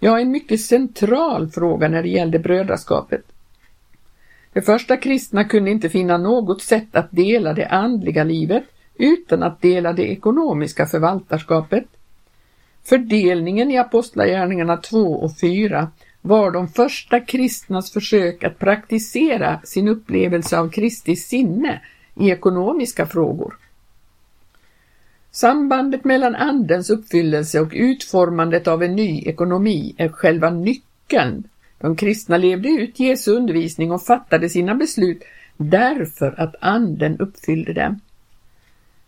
ja 0.00 0.20
en 0.20 0.30
mycket 0.30 0.60
central 0.60 1.50
fråga 1.50 1.88
när 1.88 2.02
det 2.02 2.08
gällde 2.08 2.38
brödraskapet. 2.38 3.22
De 4.52 4.62
första 4.62 4.96
kristna 4.96 5.44
kunde 5.44 5.70
inte 5.70 5.88
finna 5.88 6.18
något 6.18 6.62
sätt 6.62 6.96
att 6.96 7.08
dela 7.10 7.52
det 7.52 7.66
andliga 7.66 8.24
livet 8.24 8.64
utan 8.94 9.42
att 9.42 9.60
dela 9.60 9.92
det 9.92 10.10
ekonomiska 10.12 10.86
förvaltarskapet 10.86 11.84
Fördelningen 12.84 13.70
i 13.70 13.78
Apostlagärningarna 13.78 14.76
2 14.76 14.98
och 14.98 15.38
4 15.38 15.90
var 16.20 16.50
de 16.50 16.68
första 16.68 17.20
kristnas 17.20 17.92
försök 17.92 18.44
att 18.44 18.58
praktisera 18.58 19.60
sin 19.64 19.88
upplevelse 19.88 20.58
av 20.58 20.70
Kristi 20.70 21.16
sinne 21.16 21.80
i 22.16 22.30
ekonomiska 22.30 23.06
frågor. 23.06 23.54
Sambandet 25.30 26.04
mellan 26.04 26.34
Andens 26.34 26.90
uppfyllelse 26.90 27.60
och 27.60 27.72
utformandet 27.74 28.68
av 28.68 28.82
en 28.82 28.96
ny 28.96 29.22
ekonomi 29.22 29.94
är 29.98 30.08
själva 30.08 30.50
nyckeln. 30.50 31.44
De 31.78 31.96
kristna 31.96 32.36
levde 32.36 32.68
ut 32.68 33.00
Jesu 33.00 33.30
undervisning 33.30 33.92
och 33.92 34.02
fattade 34.02 34.48
sina 34.48 34.74
beslut 34.74 35.22
därför 35.56 36.40
att 36.40 36.54
Anden 36.60 37.18
uppfyllde 37.18 37.72
dem. 37.72 38.00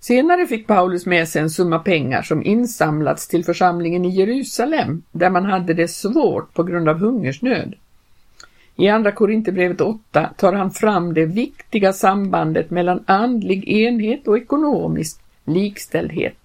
Senare 0.00 0.46
fick 0.46 0.66
Paulus 0.66 1.06
med 1.06 1.28
sig 1.28 1.42
en 1.42 1.50
summa 1.50 1.78
pengar 1.78 2.22
som 2.22 2.42
insamlats 2.42 3.28
till 3.28 3.44
församlingen 3.44 4.04
i 4.04 4.08
Jerusalem, 4.08 5.02
där 5.12 5.30
man 5.30 5.44
hade 5.44 5.74
det 5.74 5.88
svårt 5.88 6.54
på 6.54 6.62
grund 6.62 6.88
av 6.88 6.98
hungersnöd. 6.98 7.74
I 8.76 8.88
Andra 8.88 9.12
Korinthierbrevet 9.12 9.80
8 9.80 10.30
tar 10.36 10.52
han 10.52 10.70
fram 10.70 11.14
det 11.14 11.26
viktiga 11.26 11.92
sambandet 11.92 12.70
mellan 12.70 13.04
andlig 13.06 13.68
enhet 13.68 14.28
och 14.28 14.38
ekonomisk 14.38 15.20
likställdhet. 15.44 16.36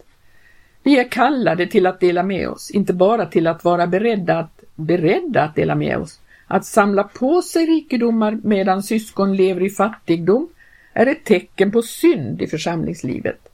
Vi 0.84 1.00
är 1.00 1.10
kallade 1.10 1.68
till 1.68 1.86
att 1.86 2.00
dela 2.00 2.24
med 2.24 2.50
oss, 2.50 2.72
inte 2.72 2.94
bara 2.94 3.26
till 3.26 3.48
att 3.48 3.64
vara 3.64 3.88
beredda 3.88 4.40
att, 4.40 4.64
beredda 4.76 5.44
att 5.44 5.56
dela 5.56 5.76
med 5.76 5.98
oss. 5.98 6.20
Att 6.48 6.66
samla 6.66 7.04
på 7.04 7.42
sig 7.42 7.66
rikedomar 7.66 8.40
medan 8.44 8.84
syskon 8.84 9.36
lever 9.36 9.62
i 9.62 9.70
fattigdom 9.70 10.48
är 10.94 11.06
ett 11.06 11.24
tecken 11.24 11.72
på 11.72 11.82
synd 11.82 12.42
i 12.42 12.48
församlingslivet. 12.48 13.48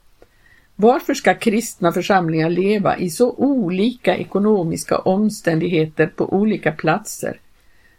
Varför 0.76 1.14
ska 1.14 1.34
kristna 1.34 1.92
församlingar 1.92 2.50
leva 2.50 2.98
i 2.98 3.10
så 3.10 3.32
olika 3.32 4.16
ekonomiska 4.16 4.98
omständigheter 4.98 6.06
på 6.06 6.34
olika 6.34 6.72
platser? 6.72 7.40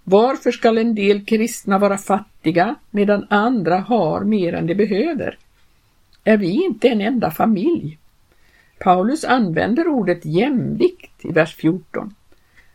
Varför 0.04 0.52
ska 0.52 0.80
en 0.80 0.96
del 0.96 1.26
kristna 1.26 1.78
vara 1.78 1.98
fattiga 1.98 2.76
medan 2.92 3.28
andra 3.30 3.80
har 3.80 4.24
mer 4.24 4.54
än 4.54 4.68
de 4.68 4.76
behöver? 4.76 5.38
Är 6.24 6.38
vi 6.38 6.66
inte 6.66 6.88
en 6.88 7.02
enda 7.02 7.32
familj? 7.32 7.98
Paulus 8.80 9.24
använder 9.24 9.88
ordet 9.88 10.26
jämvikt 10.26 11.26
i 11.26 11.32
vers 11.32 11.56
14. 11.56 12.16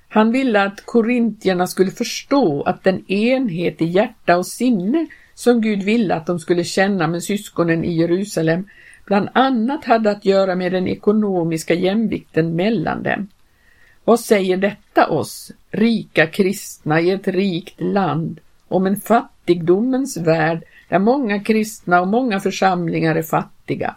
Han 0.09 0.33
ville 0.33 0.63
att 0.63 0.87
korintierna 0.87 1.67
skulle 1.67 1.91
förstå 1.91 2.63
att 2.63 2.85
den 2.85 3.11
enhet 3.11 3.83
i 3.83 3.85
hjärta 3.85 4.37
och 4.37 4.47
sinne 4.47 5.07
som 5.35 5.61
Gud 5.61 5.83
ville 5.83 6.15
att 6.15 6.27
de 6.27 6.39
skulle 6.39 6.65
känna 6.65 7.07
med 7.07 7.23
syskonen 7.23 7.85
i 7.85 7.93
Jerusalem 7.93 8.69
bland 9.05 9.29
annat 9.35 9.85
hade 9.85 10.11
att 10.11 10.25
göra 10.25 10.55
med 10.55 10.73
den 10.73 10.89
ekonomiska 10.89 11.75
jämvikten 11.75 12.57
mellan 12.57 13.03
dem. 13.03 13.29
Vad 14.05 14.21
säger 14.21 14.57
detta 14.57 15.09
oss, 15.09 15.53
rika 15.71 16.27
kristna 16.27 17.01
i 17.01 17.11
ett 17.11 17.29
rikt 17.29 17.81
land, 17.81 18.41
om 18.69 18.87
en 18.87 19.01
fattigdomens 19.01 20.17
värld 20.17 20.65
där 20.89 20.99
många 20.99 21.41
kristna 21.41 22.01
och 22.01 22.09
många 22.09 22.41
församlingar 22.41 23.15
är 23.15 23.23
fattiga? 23.23 23.97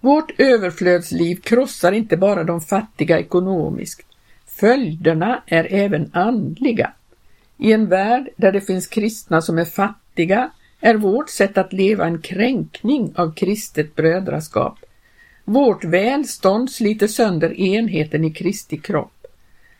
Vårt 0.00 0.40
överflödsliv 0.40 1.36
krossar 1.36 1.92
inte 1.92 2.16
bara 2.16 2.44
de 2.44 2.60
fattiga 2.60 3.18
ekonomiskt. 3.18 4.06
Följderna 4.46 5.42
är 5.46 5.66
även 5.70 6.10
andliga. 6.12 6.92
I 7.62 7.72
en 7.72 7.86
värld 7.86 8.28
där 8.36 8.52
det 8.52 8.60
finns 8.60 8.86
kristna 8.86 9.40
som 9.40 9.58
är 9.58 9.64
fattiga 9.64 10.50
är 10.80 10.94
vårt 10.94 11.30
sätt 11.30 11.58
att 11.58 11.72
leva 11.72 12.06
en 12.06 12.18
kränkning 12.18 13.12
av 13.16 13.34
kristet 13.34 13.96
brödraskap. 13.96 14.78
Vårt 15.44 15.84
välstånd 15.84 16.70
sliter 16.70 17.06
sönder 17.06 17.60
enheten 17.60 18.24
i 18.24 18.30
Kristi 18.32 18.76
kropp. 18.76 19.26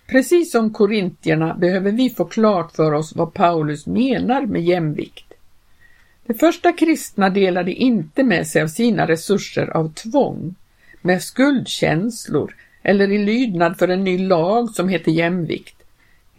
Precis 0.07 0.53
som 0.53 0.73
korintierna 0.73 1.55
behöver 1.55 1.93
vi 1.93 2.11
få 2.11 2.25
klart 2.25 2.77
för 2.77 2.93
oss 2.93 3.17
vad 3.17 3.35
Paulus 3.35 3.87
menar 3.87 4.47
med 4.47 4.63
jämvikt. 4.63 5.33
De 6.27 6.35
första 6.35 6.73
kristna 6.73 7.31
delade 7.31 7.73
inte 7.73 8.25
med 8.25 8.47
sig 8.47 8.63
av 8.63 8.69
sina 8.69 9.09
resurser 9.09 9.77
av 9.77 9.93
tvång, 9.93 10.55
med 11.03 11.23
skuldkänslor 11.23 12.55
eller 12.83 13.11
i 13.11 13.19
lydnad 13.19 13.79
för 13.79 13.89
en 13.89 14.05
ny 14.05 14.19
lag 14.19 14.71
som 14.71 14.89
heter 14.89 15.13
jämvikt. 15.13 15.80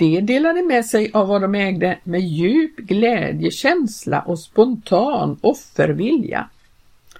De 0.02 0.22
delade 0.22 0.62
med 0.62 0.86
sig 0.86 1.12
av 1.14 1.28
vad 1.28 1.42
de 1.42 1.56
ägde 1.56 1.98
med 2.04 2.22
djup 2.22 2.78
glädjekänsla 2.78 4.22
och 4.22 4.40
spontan 4.40 5.38
offervilja. 5.42 6.50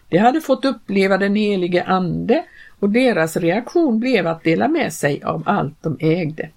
De 0.10 0.18
hade 0.18 0.42
fått 0.42 0.66
uppleva 0.66 1.18
den 1.18 1.36
helige 1.36 1.84
Ande 1.84 2.44
och 2.80 2.90
deras 2.90 3.38
reaktion 3.38 4.00
blev 4.00 4.28
att 4.28 4.44
dela 4.44 4.68
med 4.68 4.94
sig 4.94 5.24
av 5.24 5.44
allt 5.46 5.76
de 5.82 5.98
ägde. 6.00 6.50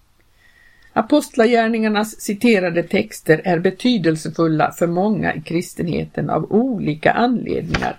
Apostlagärningarnas 0.93 2.21
citerade 2.21 2.83
texter 2.83 3.41
är 3.45 3.59
betydelsefulla 3.59 4.73
för 4.73 4.87
många 4.87 5.35
i 5.35 5.41
kristenheten 5.41 6.31
av 6.31 6.53
olika 6.53 7.13
anledningar. 7.13 7.97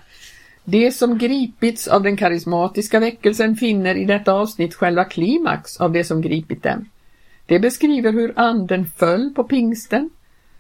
De 0.64 0.92
som 0.92 1.18
gripits 1.18 1.88
av 1.88 2.04
den 2.04 2.18
karismatiska 2.18 3.00
väckelsen 3.00 3.56
finner 3.56 3.96
i 3.96 4.06
detta 4.06 4.34
avsnitt 4.34 4.76
själva 4.76 5.04
klimax 5.04 5.78
av 5.78 5.92
det 5.92 6.04
som 6.04 6.22
gripit 6.22 6.64
dem. 6.64 6.90
Det 7.46 7.60
beskriver 7.60 8.12
hur 8.12 8.34
anden 8.40 8.86
föll 8.86 9.34
på 9.36 9.44
pingsten. 9.44 10.10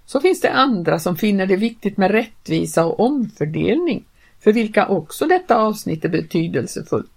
Så 0.05 0.19
finns 0.19 0.41
det 0.41 0.51
andra 0.51 0.99
som 0.99 1.15
finner 1.15 1.45
det 1.45 1.55
viktigt 1.55 1.97
med 1.97 2.11
rättvisa 2.11 2.85
och 2.85 2.99
omfördelning, 2.99 4.05
för 4.39 4.53
vilka 4.53 4.87
också 4.87 5.25
detta 5.25 5.57
avsnitt 5.57 6.05
är 6.05 6.09
betydelsefullt. 6.09 7.11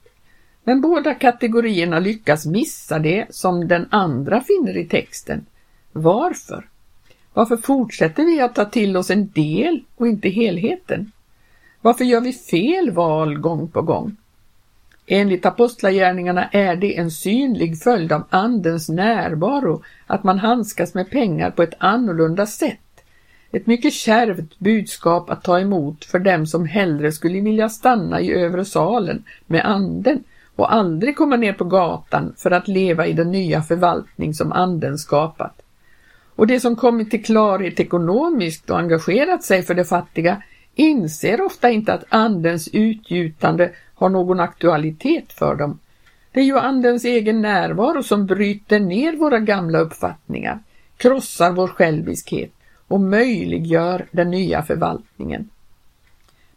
Men 0.64 0.80
båda 0.80 1.14
kategorierna 1.14 1.98
lyckas 1.98 2.46
missa 2.46 2.98
det 2.98 3.26
som 3.30 3.68
den 3.68 3.88
andra 3.90 4.40
finner 4.40 4.76
i 4.76 4.88
texten. 4.88 5.46
Varför? 5.92 6.68
Varför 7.34 7.56
fortsätter 7.56 8.24
vi 8.24 8.40
att 8.40 8.54
ta 8.54 8.64
till 8.64 8.96
oss 8.96 9.10
en 9.10 9.30
del 9.30 9.84
och 9.96 10.08
inte 10.08 10.28
helheten? 10.28 11.12
Varför 11.80 12.04
gör 12.04 12.20
vi 12.20 12.32
fel 12.32 12.90
val 12.90 13.38
gång 13.38 13.68
på 13.68 13.82
gång? 13.82 14.16
Enligt 15.10 15.46
apostlagärningarna 15.46 16.48
är 16.48 16.76
det 16.76 16.96
en 16.96 17.10
synlig 17.10 17.82
följd 17.82 18.12
av 18.12 18.24
Andens 18.30 18.88
närvaro 18.88 19.82
att 20.06 20.24
man 20.24 20.38
handskas 20.38 20.94
med 20.94 21.10
pengar 21.10 21.50
på 21.50 21.62
ett 21.62 21.74
annorlunda 21.78 22.46
sätt. 22.46 22.78
Ett 23.52 23.66
mycket 23.66 23.92
kärvt 23.92 24.58
budskap 24.58 25.30
att 25.30 25.44
ta 25.44 25.60
emot 25.60 26.04
för 26.04 26.18
dem 26.18 26.46
som 26.46 26.66
hellre 26.66 27.12
skulle 27.12 27.40
vilja 27.40 27.68
stanna 27.68 28.20
i 28.20 28.32
övre 28.32 28.64
salen 28.64 29.24
med 29.46 29.64
Anden 29.64 30.24
och 30.56 30.72
aldrig 30.72 31.16
komma 31.16 31.36
ner 31.36 31.52
på 31.52 31.64
gatan 31.64 32.34
för 32.36 32.50
att 32.50 32.68
leva 32.68 33.06
i 33.06 33.12
den 33.12 33.30
nya 33.30 33.62
förvaltning 33.62 34.34
som 34.34 34.52
Anden 34.52 34.98
skapat. 34.98 35.62
Och 36.34 36.46
de 36.46 36.60
som 36.60 36.76
kommit 36.76 37.10
till 37.10 37.24
klarhet 37.24 37.80
ekonomiskt 37.80 38.70
och 38.70 38.78
engagerat 38.78 39.44
sig 39.44 39.62
för 39.62 39.74
de 39.74 39.84
fattiga 39.84 40.42
inser 40.74 41.40
ofta 41.40 41.70
inte 41.70 41.92
att 41.92 42.04
Andens 42.08 42.68
utgjutande 42.72 43.70
har 43.98 44.08
någon 44.08 44.40
aktualitet 44.40 45.32
för 45.32 45.54
dem. 45.54 45.78
Det 46.32 46.40
är 46.40 46.44
ju 46.44 46.58
Andens 46.58 47.04
egen 47.04 47.42
närvaro 47.42 48.02
som 48.02 48.26
bryter 48.26 48.80
ner 48.80 49.12
våra 49.12 49.38
gamla 49.38 49.78
uppfattningar, 49.78 50.58
krossar 50.96 51.52
vår 51.52 51.68
själviskhet 51.68 52.52
och 52.88 53.00
möjliggör 53.00 54.06
den 54.10 54.30
nya 54.30 54.62
förvaltningen. 54.62 55.50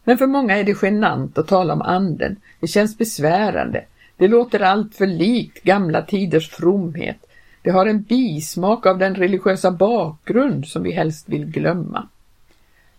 Men 0.04 0.18
för 0.18 0.26
många 0.26 0.56
är 0.56 0.64
det 0.64 0.82
genant 0.82 1.38
att 1.38 1.48
tala 1.48 1.72
om 1.72 1.82
anden. 1.82 2.36
Det 2.60 2.66
känns 2.66 2.98
besvärande. 2.98 3.84
Det 4.16 4.28
låter 4.28 4.60
allt 4.60 4.94
för 4.94 5.06
likt 5.06 5.62
gamla 5.62 6.02
tiders 6.02 6.50
fromhet. 6.50 7.26
Det 7.62 7.70
har 7.70 7.86
en 7.86 8.02
bismak 8.02 8.86
av 8.86 8.98
den 8.98 9.14
religiösa 9.14 9.70
bakgrund 9.70 10.66
som 10.66 10.82
vi 10.82 10.92
helst 10.92 11.28
vill 11.28 11.46
glömma. 11.46 12.08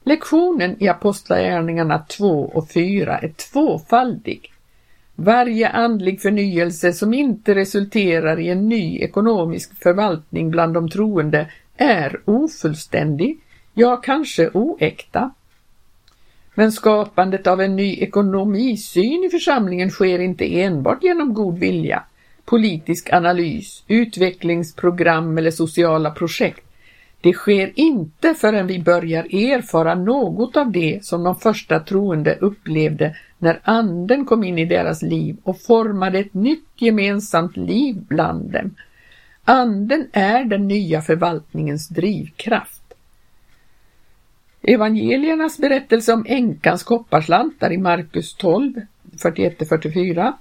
Lektionen 0.06 0.84
i 0.84 0.88
Apostlagärningarna 0.88 2.00
2 2.00 2.52
och 2.54 2.70
4 2.70 3.18
är 3.18 3.30
tvåfaldig. 3.30 4.54
Varje 5.16 5.70
andlig 5.70 6.22
förnyelse 6.22 6.94
som 6.94 7.14
inte 7.14 7.56
resulterar 7.56 8.40
i 8.40 8.50
en 8.50 8.70
ny 8.70 9.00
ekonomisk 9.00 9.84
förvaltning 9.84 10.52
bland 10.52 10.74
de 10.74 10.90
troende 10.90 11.48
är 11.78 12.20
ofullständig, 12.26 13.38
ja 13.74 13.98
kanske 13.98 14.50
oäkta. 14.54 15.32
Men 16.56 16.72
skapandet 16.72 17.48
av 17.48 17.62
en 17.62 17.76
ny 17.76 17.98
ekonomisyn 17.98 19.24
i 19.24 19.30
församlingen 19.30 19.90
sker 19.90 20.20
inte 20.20 20.62
enbart 20.62 21.04
genom 21.04 21.34
god 21.34 21.60
vilja, 21.60 22.04
politisk 22.46 23.14
analys, 23.14 23.84
utvecklingsprogram 23.88 25.38
eller 25.38 25.52
sociala 25.52 26.12
projekt. 26.12 26.63
Det 27.24 27.34
sker 27.34 27.72
inte 27.76 28.34
förrän 28.34 28.68
vi 28.68 28.80
börjar 28.80 29.24
erfara 29.24 29.96
något 29.96 30.58
av 30.58 30.72
det 30.72 31.06
som 31.06 31.24
de 31.24 31.36
första 31.36 31.80
troende 31.80 32.38
upplevde 32.42 33.16
när 33.38 33.60
anden 33.64 34.26
kom 34.26 34.44
in 34.44 34.58
i 34.58 34.66
deras 34.66 35.02
liv 35.02 35.38
och 35.44 35.62
formade 35.62 36.20
ett 36.20 36.34
nytt 36.34 36.68
gemensamt 36.76 37.58
liv 37.58 37.96
bland 38.08 38.52
dem. 38.52 38.76
Anden 39.44 40.08
är 40.14 40.44
den 40.46 40.68
nya 40.68 41.02
förvaltningens 41.02 41.88
drivkraft. 41.88 42.94
Evangeliernas 44.62 45.58
berättelse 45.58 46.14
om 46.14 46.26
änkans 46.28 46.84
kopparslantar 46.84 47.74
i 47.74 47.78
Markus 47.78 48.34
12, 48.34 48.74
41-44 49.12 50.34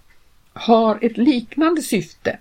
har 0.53 0.99
ett 1.03 1.17
liknande 1.17 1.83
syfte. 1.83 2.39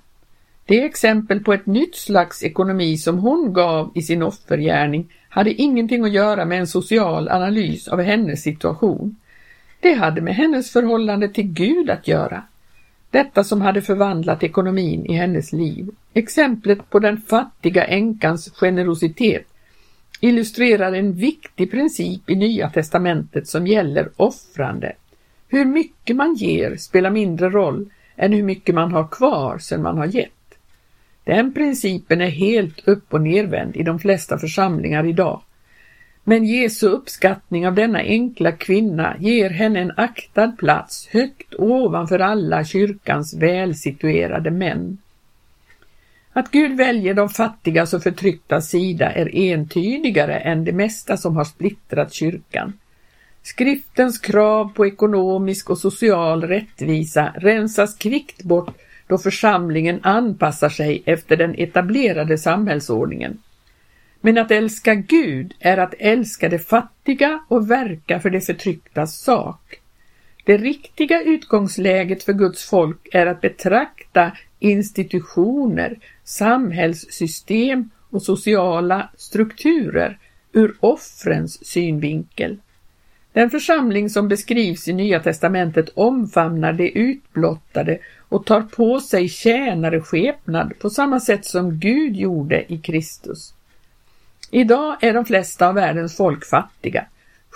Det 0.72 0.86
exempel 0.86 1.44
på 1.44 1.54
ett 1.54 1.66
nytt 1.66 1.96
slags 1.96 2.44
ekonomi 2.44 2.98
som 2.98 3.20
hon 3.20 3.54
gav 3.54 3.92
i 3.96 4.02
sin 4.02 4.24
offergärning 4.24 5.14
hade 5.30 5.54
ingenting 5.54 6.04
att 6.04 6.12
göra 6.12 6.46
med 6.46 6.60
en 6.60 6.68
social 6.68 7.30
analys 7.30 7.88
av 7.88 8.02
hennes 8.02 8.44
situation. 8.44 9.16
Det 9.80 9.94
hade 9.94 10.22
med 10.22 10.36
hennes 10.36 10.72
förhållande 10.72 11.30
till 11.30 11.48
Gud 11.48 11.90
att 11.90 12.08
göra. 12.08 12.44
Detta 13.10 13.44
som 13.44 13.62
hade 13.62 13.82
förvandlat 13.82 14.44
ekonomin 14.44 15.06
i 15.06 15.14
hennes 15.14 15.54
liv. 15.54 15.90
Exemplet 16.14 16.90
på 16.90 17.00
den 17.00 17.22
fattiga 17.22 17.86
änkans 17.86 18.50
generositet 18.54 19.48
illustrerar 20.20 20.94
en 20.94 21.14
viktig 21.14 21.72
princip 21.72 22.30
i 22.30 22.36
Nya 22.36 22.70
testamentet 22.70 23.48
som 23.48 23.68
gäller 23.68 24.10
offrande. 24.16 24.94
Hur 25.48 25.66
mycket 25.66 26.16
man 26.16 26.36
ger 26.36 26.76
spelar 26.76 27.10
mindre 27.10 27.50
roll 27.50 27.90
än 28.16 28.34
hur 28.34 28.44
mycket 28.44 28.76
man 28.76 28.92
har 28.92 29.08
kvar 29.08 29.58
sedan 29.58 29.82
man 29.82 29.98
har 29.98 30.06
gett. 30.06 30.32
Den 31.24 31.54
principen 31.54 32.22
är 32.22 32.30
helt 32.30 32.88
upp 32.88 33.14
och 33.14 33.22
nervänd 33.22 33.76
i 33.76 33.84
de 33.84 34.00
flesta 34.00 34.38
församlingar 34.38 35.06
idag. 35.06 35.42
Men 36.24 36.46
Jesu 36.46 36.88
uppskattning 36.88 37.68
av 37.68 37.76
denna 37.76 38.00
enkla 38.00 38.52
kvinna 38.52 39.16
ger 39.20 39.50
henne 39.50 39.80
en 39.80 39.94
aktad 39.98 40.52
plats 40.58 41.08
högt 41.08 41.54
ovanför 41.58 42.20
alla 42.20 42.66
kyrkans 42.66 43.34
välsituerade 43.34 44.52
män. 44.52 44.98
Att 46.34 46.52
Gud 46.52 46.78
väljer 46.78 47.14
de 47.14 47.30
fattigas 47.30 47.94
och 47.94 48.04
förtrycktas 48.04 48.70
sida 48.70 49.12
är 49.12 49.36
entydigare 49.36 50.40
än 50.40 50.66
det 50.66 50.72
mesta 50.72 51.18
som 51.18 51.36
har 51.36 51.44
splittrat 51.44 52.14
kyrkan. 52.14 52.74
Skriftens 53.44 54.20
krav 54.20 54.74
på 54.74 54.88
ekonomisk 54.88 55.70
och 55.70 55.78
social 55.78 56.44
rättvisa 56.44 57.34
rensas 57.36 57.98
kvickt 57.98 58.44
bort 58.44 58.78
då 59.12 59.18
församlingen 59.18 60.00
anpassar 60.04 60.70
sig 60.70 61.04
efter 61.06 61.38
den 61.38 61.56
etablerade 61.58 62.38
samhällsordningen. 62.38 63.38
Men 64.22 64.38
att 64.38 64.52
älska 64.52 64.96
Gud 64.96 65.54
är 65.60 65.78
att 65.78 65.94
älska 66.00 66.50
det 66.50 66.60
fattiga 66.60 67.40
och 67.48 67.72
verka 67.72 68.20
för 68.20 68.30
det 68.30 68.42
förtrycktas 68.42 69.18
sak. 69.18 69.80
Det 70.46 70.58
riktiga 70.58 71.22
utgångsläget 71.22 72.24
för 72.24 72.34
Guds 72.34 72.70
folk 72.70 73.08
är 73.12 73.26
att 73.26 73.42
betrakta 73.42 74.32
institutioner, 74.60 76.00
samhällssystem 76.24 77.90
och 78.10 78.24
sociala 78.24 79.10
strukturer 79.18 80.18
ur 80.54 80.76
offrens 80.80 81.66
synvinkel. 81.66 82.58
Den 83.34 83.50
församling 83.50 84.10
som 84.10 84.28
beskrivs 84.28 84.88
i 84.88 84.94
Nya 84.94 85.20
testamentet 85.20 85.90
omfamnar 85.94 86.74
det 86.74 86.90
utblottade 86.90 88.00
och 88.32 88.46
tar 88.46 88.62
på 88.62 89.00
sig 89.00 89.30
tjänareskepnad 89.30 90.74
på 90.80 90.90
samma 90.90 91.20
sätt 91.20 91.46
som 91.46 91.80
Gud 91.80 92.16
gjorde 92.16 92.74
i 92.74 92.78
Kristus. 92.78 93.54
Idag 94.52 94.98
är 95.02 95.14
de 95.14 95.26
flesta 95.26 95.68
av 95.68 95.76
världens 95.76 96.18
folk 96.18 96.46
fattiga. 96.46 97.06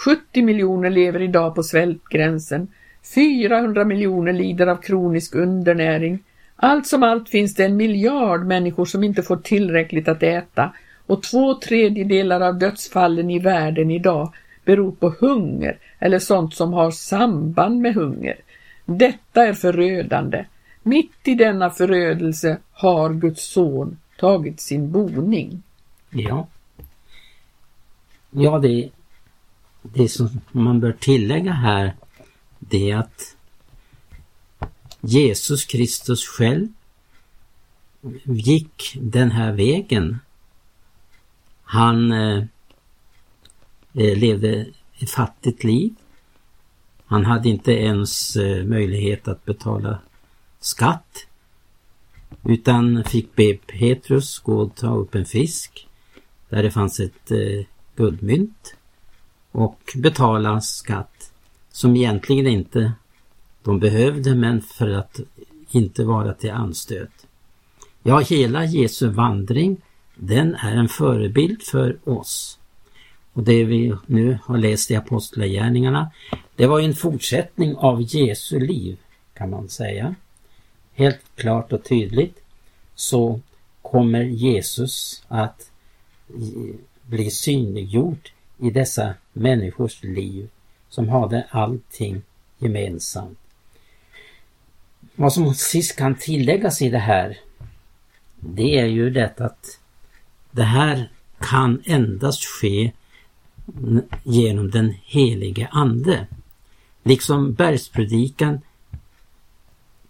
70 0.06 0.42
miljoner 0.42 0.90
lever 0.90 1.22
idag 1.22 1.56
på 1.56 1.64
svältgränsen. 1.64 2.68
400 3.16 3.86
miljoner 3.86 4.34
lider 4.34 4.68
av 4.68 4.76
kronisk 4.76 5.36
undernäring. 5.36 6.24
Allt 6.56 6.88
som 6.88 7.04
allt 7.04 7.30
finns 7.30 7.56
det 7.56 7.66
en 7.66 7.78
miljard 7.78 8.46
människor 8.46 8.86
som 8.86 9.04
inte 9.04 9.24
får 9.24 9.38
tillräckligt 9.38 10.08
att 10.08 10.24
äta 10.24 10.72
och 11.06 11.24
två 11.24 11.54
tredjedelar 11.54 12.42
av 12.42 12.60
dödsfallen 12.60 13.30
i 13.30 13.40
världen 13.40 13.92
idag 13.92 14.34
beror 14.66 14.92
på 14.92 15.16
hunger 15.20 15.78
eller 16.00 16.20
sånt 16.20 16.56
som 16.56 16.74
har 16.74 16.92
samband 16.92 17.82
med 17.82 17.94
hunger. 17.94 18.36
Detta 18.86 19.48
är 19.48 19.54
förödande. 19.54 20.46
Mitt 20.88 21.28
i 21.28 21.36
denna 21.36 21.70
förödelse 21.70 22.58
har 22.72 23.14
Guds 23.14 23.44
son 23.54 23.98
tagit 24.18 24.62
sin 24.62 24.92
boning. 24.92 25.64
Ja. 26.10 26.48
Ja, 28.32 28.60
det, 28.60 28.90
det 29.82 30.10
som 30.10 30.42
man 30.52 30.80
bör 30.80 30.92
tillägga 30.92 31.52
här 31.52 31.96
det 32.60 32.92
är 32.92 32.98
att 32.98 33.36
Jesus 35.02 35.66
Kristus 35.66 36.28
själv 36.28 36.68
gick 38.24 38.98
den 39.02 39.32
här 39.32 39.52
vägen. 39.52 40.20
Han 41.64 42.12
eh, 42.12 42.44
eh 43.94 44.18
levde 44.18 44.66
ett 45.00 45.10
fattigt 45.10 45.64
liv. 45.64 45.96
Han 47.06 47.26
hade 47.26 47.50
inte 47.50 47.72
ens 47.72 48.36
eh, 48.36 48.66
möjlighet 48.66 49.28
att 49.28 49.46
betala 49.46 50.00
skatt 50.66 51.28
utan 52.44 53.04
fick 53.04 53.36
be 53.36 53.54
Petrus 53.54 54.40
gå 54.40 54.58
och 54.58 54.76
ta 54.76 54.96
upp 54.96 55.16
en 55.16 55.26
fisk 55.26 55.88
där 56.50 56.64
det 56.64 56.72
fanns 56.72 57.00
ett 57.00 57.32
eh, 57.32 57.66
guldmynt 57.96 58.76
och 59.52 59.80
betala 59.96 60.62
skatt 60.62 61.32
som 61.72 61.96
egentligen 61.96 62.48
inte 62.48 62.94
de 63.64 63.80
behövde 63.80 64.36
men 64.36 64.62
för 64.62 64.90
att 64.90 65.20
inte 65.72 66.04
vara 66.04 66.34
till 66.34 66.52
anstöt. 66.52 67.28
Ja, 68.04 68.20
hela 68.20 68.66
Jesu 68.66 69.08
vandring 69.08 69.82
den 70.16 70.56
är 70.56 70.76
en 70.78 70.88
förebild 70.90 71.64
för 71.64 71.98
oss. 72.04 72.60
Och 73.34 73.44
det 73.44 73.64
vi 73.64 73.96
nu 74.06 74.40
har 74.44 74.58
läst 74.58 74.92
i 74.92 74.96
Apostlagärningarna 74.96 76.12
det 76.56 76.68
var 76.68 76.80
en 76.80 76.96
fortsättning 76.96 77.76
av 77.76 78.02
Jesu 78.02 78.60
liv 78.60 78.98
kan 79.34 79.50
man 79.50 79.70
säga 79.70 80.16
helt 80.96 81.22
klart 81.36 81.74
och 81.74 81.84
tydligt 81.84 82.42
så 82.96 83.40
kommer 83.82 84.24
Jesus 84.24 85.24
att 85.28 85.70
eh, 86.30 86.76
bli 87.02 87.32
synliggjord 87.32 88.30
i 88.58 88.70
dessa 88.70 89.14
människors 89.34 90.04
liv 90.04 90.50
som 90.90 91.10
hade 91.10 91.48
allting 91.50 92.22
gemensamt. 92.58 93.40
Vad 95.16 95.34
som 95.34 95.56
sist 95.56 95.96
kan 95.96 96.16
tilläggas 96.16 96.82
i 96.82 96.90
det 96.90 97.00
här 97.00 97.38
det 98.46 98.80
är 98.80 98.86
ju 98.86 99.10
det 99.10 99.42
att 99.42 99.80
det 100.52 100.64
här 100.64 101.10
kan 101.40 101.82
endast 101.86 102.46
ske 102.46 102.92
genom 104.24 104.72
den 104.72 104.94
helige 105.04 105.68
Ande. 105.72 106.28
Liksom 107.04 107.54
bergspredikan 107.54 108.62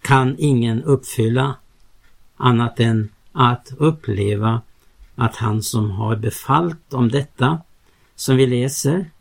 kan 0.06 0.36
ingen 0.39 0.84
uppfylla 0.84 1.56
annat 2.38 2.80
än 2.80 3.10
att 3.32 3.74
uppleva 3.78 4.62
att 5.15 5.36
han 5.36 5.63
som 5.63 5.91
har 5.91 6.15
befallt 6.15 6.94
om 6.94 7.10
detta 7.10 7.62
som 8.15 8.36
vi 8.36 8.48
läser 8.48 9.12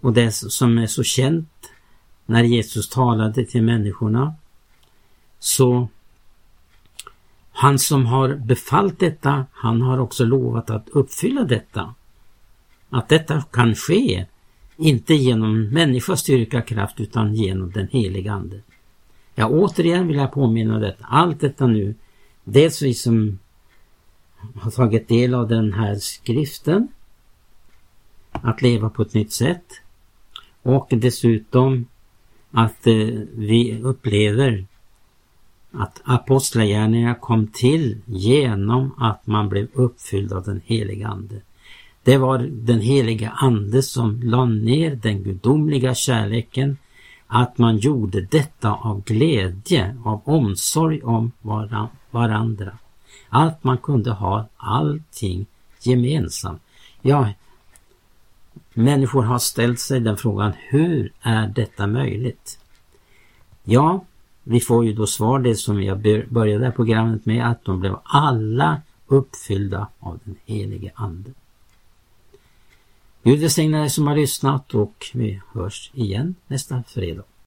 och 0.00 0.12
det 0.12 0.32
som 0.32 0.78
är 0.78 0.86
så 0.86 1.02
känt 1.02 1.70
när 2.26 2.42
Jesus 2.42 2.88
talade 2.88 3.44
till 3.46 3.62
människorna 3.62 4.34
så 5.38 5.88
han 7.52 7.78
som 7.78 8.06
har 8.06 8.34
befallt 8.34 8.98
detta, 8.98 9.46
han 9.52 9.82
har 9.82 9.98
också 9.98 10.24
lovat 10.24 10.70
att 10.70 10.88
uppfylla 10.88 11.44
detta. 11.44 11.94
Att 12.90 13.08
detta 13.08 13.42
kan 13.42 13.74
ske, 13.74 14.26
inte 14.76 15.14
genom 15.14 15.68
människas 15.68 16.20
styrka 16.20 16.62
kraft 16.62 17.00
utan 17.00 17.34
genom 17.34 17.70
den 17.70 17.88
heliga 17.88 18.32
Ande. 18.32 18.60
Ja, 19.34 19.48
återigen 19.48 20.06
vill 20.06 20.16
jag 20.16 20.32
påminna 20.32 20.74
om 20.74 20.80
detta. 20.80 21.04
Allt 21.04 21.40
detta 21.40 21.66
nu, 21.66 21.94
dels 22.44 22.82
vi 22.82 22.94
som 22.94 23.38
har 24.54 24.70
tagit 24.70 25.08
del 25.08 25.34
av 25.34 25.48
den 25.48 25.72
här 25.72 25.94
skriften, 25.94 26.88
att 28.30 28.62
leva 28.62 28.90
på 28.90 29.02
ett 29.02 29.14
nytt 29.14 29.32
sätt 29.32 29.64
och 30.62 30.88
dessutom 30.90 31.86
att 32.50 32.86
eh, 32.86 32.94
vi 33.34 33.80
upplever 33.82 34.66
att 35.72 36.00
apostlagärningarna 36.04 37.14
kom 37.14 37.46
till 37.46 37.98
genom 38.06 38.94
att 38.98 39.26
man 39.26 39.48
blev 39.48 39.68
uppfylld 39.72 40.32
av 40.32 40.44
den 40.44 40.60
heliga 40.64 41.08
Ande. 41.08 41.40
Det 42.02 42.16
var 42.16 42.38
den 42.38 42.80
heliga 42.80 43.30
Ande 43.30 43.82
som 43.82 44.22
la 44.22 44.44
ner 44.44 44.94
den 44.94 45.22
gudomliga 45.22 45.94
kärleken 45.94 46.76
att 47.26 47.58
man 47.58 47.76
gjorde 47.76 48.20
detta 48.20 48.72
av 48.72 49.02
glädje, 49.04 49.96
av 50.04 50.20
omsorg 50.24 51.02
om 51.02 51.32
varandra. 52.10 52.78
Att 53.28 53.64
man 53.64 53.78
kunde 53.78 54.10
ha 54.10 54.46
allting 54.56 55.46
gemensamt. 55.80 56.62
Ja, 57.02 57.28
människor 58.74 59.22
har 59.22 59.38
ställt 59.38 59.80
sig 59.80 60.00
den 60.00 60.16
frågan, 60.16 60.52
hur 60.68 61.12
är 61.22 61.46
detta 61.46 61.86
möjligt? 61.86 62.58
Ja, 63.64 64.04
vi 64.42 64.60
får 64.60 64.84
ju 64.84 64.92
då 64.92 65.06
svar 65.06 65.38
det 65.38 65.54
som 65.54 65.82
jag 65.82 66.26
började 66.28 66.70
programmet 66.70 67.26
med, 67.26 67.50
att 67.50 67.64
de 67.64 67.80
blev 67.80 67.96
alla 68.04 68.80
uppfyllda 69.06 69.88
av 70.00 70.18
den 70.24 70.36
helige 70.44 70.90
Ande. 70.94 71.30
Gud 73.24 73.40
välsigne 73.40 73.78
dig 73.78 73.90
som 73.90 74.06
har 74.06 74.16
lyssnat 74.16 74.74
och 74.74 75.10
vi 75.14 75.40
hörs 75.52 75.90
igen 75.94 76.34
nästa 76.46 76.82
fredag. 76.88 77.22